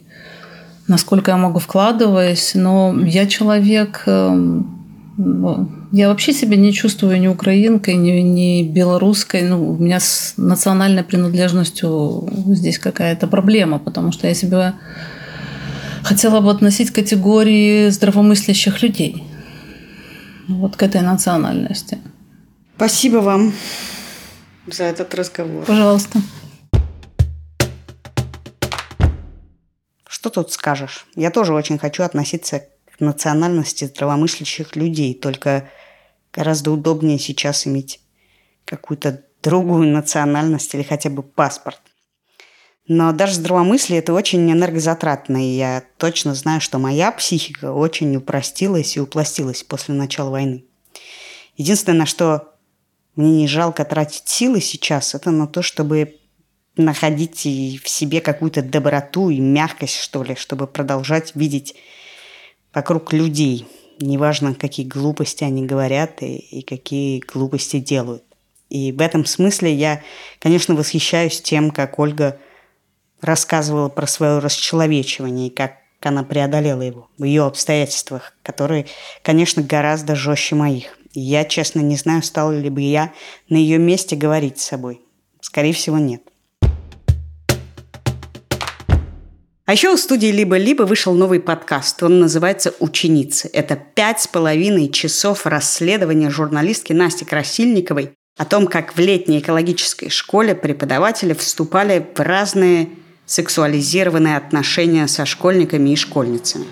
насколько 0.88 1.30
я 1.30 1.36
могу 1.36 1.60
вкладываюсь, 1.60 2.52
но 2.54 2.98
я 3.04 3.26
человек, 3.26 4.02
эм, 4.06 4.77
я 5.90 6.08
вообще 6.08 6.32
себя 6.32 6.56
не 6.56 6.72
чувствую 6.72 7.20
ни 7.20 7.26
украинкой, 7.26 7.94
ни, 7.94 8.20
ни 8.20 8.62
белорусской. 8.62 9.42
Ну, 9.42 9.72
у 9.72 9.76
меня 9.76 9.98
с 9.98 10.34
национальной 10.36 11.02
принадлежностью 11.02 12.28
здесь 12.46 12.78
какая-то 12.78 13.26
проблема, 13.26 13.80
потому 13.80 14.12
что 14.12 14.28
я 14.28 14.34
себя 14.34 14.76
хотела 16.04 16.40
бы 16.40 16.50
относить 16.50 16.92
к 16.92 16.94
категории 16.94 17.88
здравомыслящих 17.88 18.80
людей. 18.82 19.24
Вот 20.46 20.76
к 20.76 20.82
этой 20.84 21.00
национальности. 21.00 21.98
Спасибо 22.76 23.16
вам 23.16 23.52
за 24.68 24.84
этот 24.84 25.12
разговор. 25.16 25.64
Пожалуйста. 25.64 26.20
Что 30.08 30.30
тут 30.30 30.52
скажешь? 30.52 31.06
Я 31.16 31.32
тоже 31.32 31.54
очень 31.54 31.76
хочу 31.76 32.04
относиться 32.04 32.60
к 32.60 32.77
национальности 33.00 33.84
здравомыслящих 33.84 34.76
людей, 34.76 35.14
только 35.14 35.68
гораздо 36.32 36.70
удобнее 36.72 37.18
сейчас 37.18 37.66
иметь 37.66 38.00
какую-то 38.64 39.22
другую 39.42 39.88
национальность 39.88 40.74
или 40.74 40.82
хотя 40.82 41.10
бы 41.10 41.22
паспорт. 41.22 41.80
Но 42.86 43.12
даже 43.12 43.34
здравомыслие– 43.34 43.98
это 44.00 44.14
очень 44.14 44.50
энергозатратно, 44.50 45.36
и 45.36 45.56
я 45.56 45.84
точно 45.98 46.34
знаю, 46.34 46.60
что 46.60 46.78
моя 46.78 47.12
психика 47.12 47.72
очень 47.72 48.16
упростилась 48.16 48.96
и 48.96 49.00
упластилась 49.00 49.62
после 49.62 49.94
начала 49.94 50.30
войны. 50.30 50.64
Единственное, 51.56 51.98
на 51.98 52.06
что 52.06 52.54
мне 53.14 53.32
не 53.32 53.46
жалко 53.48 53.84
тратить 53.84 54.26
силы 54.28 54.62
сейчас, 54.62 55.14
это 55.14 55.30
на 55.30 55.46
то, 55.46 55.60
чтобы 55.60 56.16
находить 56.76 57.40
в 57.40 57.88
себе 57.88 58.20
какую-то 58.20 58.62
доброту 58.62 59.28
и 59.28 59.38
мягкость, 59.38 59.96
что 59.96 60.22
ли, 60.22 60.34
чтобы 60.34 60.66
продолжать 60.66 61.34
видеть 61.34 61.74
вокруг 62.72 63.12
людей. 63.12 63.66
Неважно, 64.00 64.54
какие 64.54 64.86
глупости 64.86 65.44
они 65.44 65.64
говорят 65.64 66.22
и, 66.22 66.36
и 66.36 66.62
какие 66.62 67.20
глупости 67.20 67.78
делают. 67.78 68.22
И 68.68 68.92
в 68.92 69.00
этом 69.00 69.24
смысле 69.24 69.74
я, 69.74 70.02
конечно, 70.38 70.74
восхищаюсь 70.74 71.40
тем, 71.40 71.70
как 71.70 71.98
Ольга 71.98 72.38
рассказывала 73.20 73.88
про 73.88 74.06
свое 74.06 74.38
расчеловечивание 74.38 75.48
и 75.48 75.54
как 75.54 75.78
она 76.00 76.22
преодолела 76.22 76.82
его 76.82 77.08
в 77.18 77.24
ее 77.24 77.44
обстоятельствах, 77.44 78.34
которые, 78.42 78.86
конечно, 79.22 79.62
гораздо 79.62 80.14
жестче 80.14 80.54
моих. 80.54 80.96
И 81.12 81.20
я, 81.20 81.44
честно, 81.44 81.80
не 81.80 81.96
знаю, 81.96 82.22
стала 82.22 82.56
ли 82.56 82.70
бы 82.70 82.80
я 82.82 83.12
на 83.48 83.56
ее 83.56 83.78
месте 83.78 84.14
говорить 84.14 84.60
с 84.60 84.66
собой. 84.66 85.00
Скорее 85.40 85.72
всего, 85.72 85.98
нет. 85.98 86.22
А 89.68 89.72
еще 89.72 89.92
у 89.92 89.98
студии 89.98 90.28
«Либо-либо» 90.28 90.84
вышел 90.84 91.12
новый 91.12 91.40
подкаст. 91.40 92.02
Он 92.02 92.20
называется 92.20 92.72
«Ученицы». 92.80 93.50
Это 93.52 93.76
пять 93.76 94.22
с 94.22 94.26
половиной 94.26 94.88
часов 94.88 95.44
расследования 95.44 96.30
журналистки 96.30 96.94
Насти 96.94 97.26
Красильниковой 97.26 98.12
о 98.38 98.46
том, 98.46 98.66
как 98.66 98.96
в 98.96 98.98
летней 98.98 99.40
экологической 99.40 100.08
школе 100.08 100.54
преподаватели 100.54 101.34
вступали 101.34 102.02
в 102.14 102.18
разные 102.18 102.88
сексуализированные 103.26 104.38
отношения 104.38 105.06
со 105.06 105.26
школьниками 105.26 105.90
и 105.90 105.96
школьницами. 105.96 106.64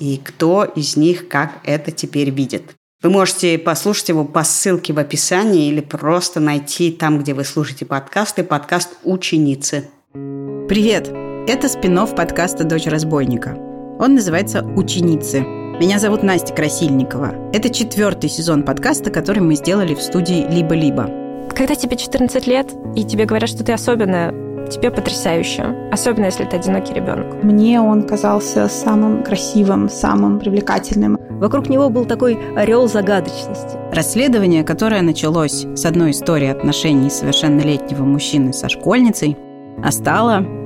И 0.00 0.16
кто 0.16 0.64
из 0.64 0.96
них 0.96 1.28
как 1.28 1.60
это 1.62 1.92
теперь 1.92 2.30
видит. 2.30 2.64
Вы 3.04 3.10
можете 3.10 3.56
послушать 3.56 4.08
его 4.08 4.24
по 4.24 4.42
ссылке 4.42 4.92
в 4.92 4.98
описании 4.98 5.68
или 5.68 5.80
просто 5.80 6.40
найти 6.40 6.90
там, 6.90 7.20
где 7.20 7.34
вы 7.34 7.44
слушаете 7.44 7.86
подкасты, 7.86 8.42
подкаст 8.42 8.88
«Ученицы». 9.04 9.88
Привет! 10.12 11.31
Это 11.44 11.68
спин 11.68 11.98
подкаста 12.06 12.62
«Дочь 12.62 12.86
разбойника». 12.86 13.56
Он 13.98 14.14
называется 14.14 14.64
«Ученицы». 14.76 15.40
Меня 15.40 15.98
зовут 15.98 16.22
Настя 16.22 16.54
Красильникова. 16.54 17.34
Это 17.52 17.68
четвертый 17.68 18.30
сезон 18.30 18.62
подкаста, 18.62 19.10
который 19.10 19.40
мы 19.40 19.56
сделали 19.56 19.96
в 19.96 20.00
студии 20.00 20.46
«Либо-либо». 20.48 21.10
Когда 21.52 21.74
тебе 21.74 21.96
14 21.96 22.46
лет, 22.46 22.72
и 22.94 23.02
тебе 23.02 23.24
говорят, 23.24 23.50
что 23.50 23.64
ты 23.64 23.72
особенная, 23.72 24.30
тебе 24.70 24.92
потрясающе. 24.92 25.90
Особенно, 25.90 26.26
если 26.26 26.44
ты 26.44 26.54
одинокий 26.54 26.94
ребенок. 26.94 27.42
Мне 27.42 27.80
он 27.80 28.04
казался 28.04 28.68
самым 28.68 29.24
красивым, 29.24 29.90
самым 29.90 30.38
привлекательным. 30.38 31.18
Вокруг 31.28 31.68
него 31.68 31.90
был 31.90 32.04
такой 32.04 32.38
орел 32.54 32.86
загадочности. 32.86 33.76
Расследование, 33.92 34.62
которое 34.62 35.02
началось 35.02 35.66
с 35.74 35.84
одной 35.86 36.12
истории 36.12 36.48
отношений 36.48 37.10
совершеннолетнего 37.10 38.04
мужчины 38.04 38.52
со 38.52 38.68
школьницей, 38.68 39.36
а 39.82 39.90
стало 39.90 40.61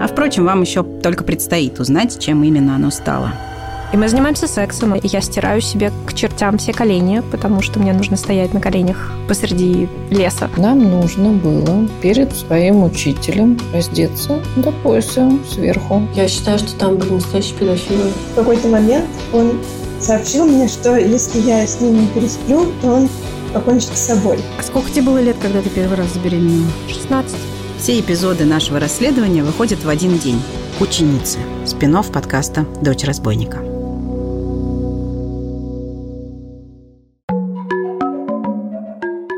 а 0.00 0.06
впрочем, 0.06 0.44
вам 0.44 0.62
еще 0.62 0.82
только 0.82 1.24
предстоит 1.24 1.78
узнать, 1.80 2.18
чем 2.18 2.42
именно 2.44 2.74
оно 2.74 2.90
стало. 2.90 3.32
И 3.92 3.96
мы 3.96 4.08
занимаемся 4.08 4.48
сексом, 4.48 4.96
и 4.96 5.06
я 5.06 5.20
стираю 5.20 5.60
себе 5.60 5.92
к 6.06 6.12
чертям 6.12 6.58
все 6.58 6.72
колени, 6.72 7.22
потому 7.30 7.62
что 7.62 7.78
мне 7.78 7.92
нужно 7.92 8.16
стоять 8.16 8.52
на 8.52 8.60
коленях 8.60 9.12
посреди 9.28 9.88
леса. 10.10 10.50
Нам 10.56 10.82
нужно 10.90 11.30
было 11.30 11.88
перед 12.02 12.34
своим 12.34 12.82
учителем 12.82 13.58
раздеться 13.72 14.40
до 14.56 14.72
пояса 14.72 15.30
сверху. 15.48 16.02
Я 16.14 16.26
считаю, 16.26 16.58
что 16.58 16.74
там 16.76 16.96
были 16.96 17.12
настоящие 17.12 17.54
педофилы. 17.58 18.10
В 18.32 18.34
какой-то 18.34 18.68
момент 18.68 19.06
он 19.32 19.60
сообщил 20.00 20.46
мне, 20.46 20.66
что 20.66 20.96
если 20.96 21.40
я 21.40 21.64
с 21.64 21.80
ним 21.80 22.00
не 22.00 22.06
пересплю, 22.08 22.66
то 22.82 22.88
он 22.88 23.08
покончит 23.54 23.96
с 23.96 24.00
собой. 24.00 24.38
А 24.58 24.62
сколько 24.64 24.90
тебе 24.90 25.02
было 25.02 25.18
лет, 25.22 25.36
когда 25.40 25.62
ты 25.62 25.70
первый 25.70 25.96
раз 25.96 26.12
забеременела? 26.12 26.70
16. 26.88 27.36
Все 27.78 28.00
эпизоды 28.00 28.46
нашего 28.46 28.80
расследования 28.80 29.42
выходят 29.42 29.84
в 29.84 29.88
один 29.88 30.18
день. 30.18 30.42
Ученицы. 30.80 31.38
спин 31.66 31.96
подкаста 32.12 32.66
«Дочь 32.80 33.04
разбойника». 33.04 33.58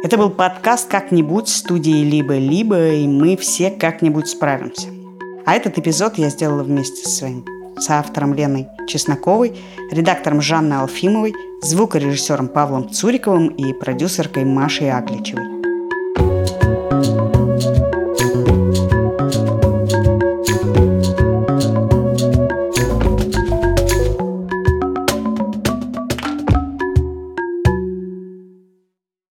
Это 0.05 0.17
был 0.17 0.31
подкаст 0.31 0.89
«Как-нибудь» 0.89 1.49
студии 1.49 2.05
«Либо-либо», 2.05 2.93
и 2.93 3.09
мы 3.09 3.37
все 3.37 3.71
как-нибудь 3.71 4.29
справимся. 4.29 4.87
А 5.45 5.55
этот 5.55 5.77
эпизод 5.79 6.17
я 6.17 6.31
сделала 6.31 6.63
вместе 6.63 7.05
со 7.05 7.11
своим 7.11 7.45
соавтором 7.77 8.35
Леной 8.35 8.69
Чесноковой, 8.87 9.57
редактором 9.91 10.41
Жанной 10.41 10.79
Алфимовой, 10.79 11.35
звукорежиссером 11.61 12.49
Павлом 12.49 12.89
Цуриковым 12.89 13.49
и 13.49 13.73
продюсеркой 13.73 14.45
Машей 14.45 14.93
Агличевой. 14.93 15.58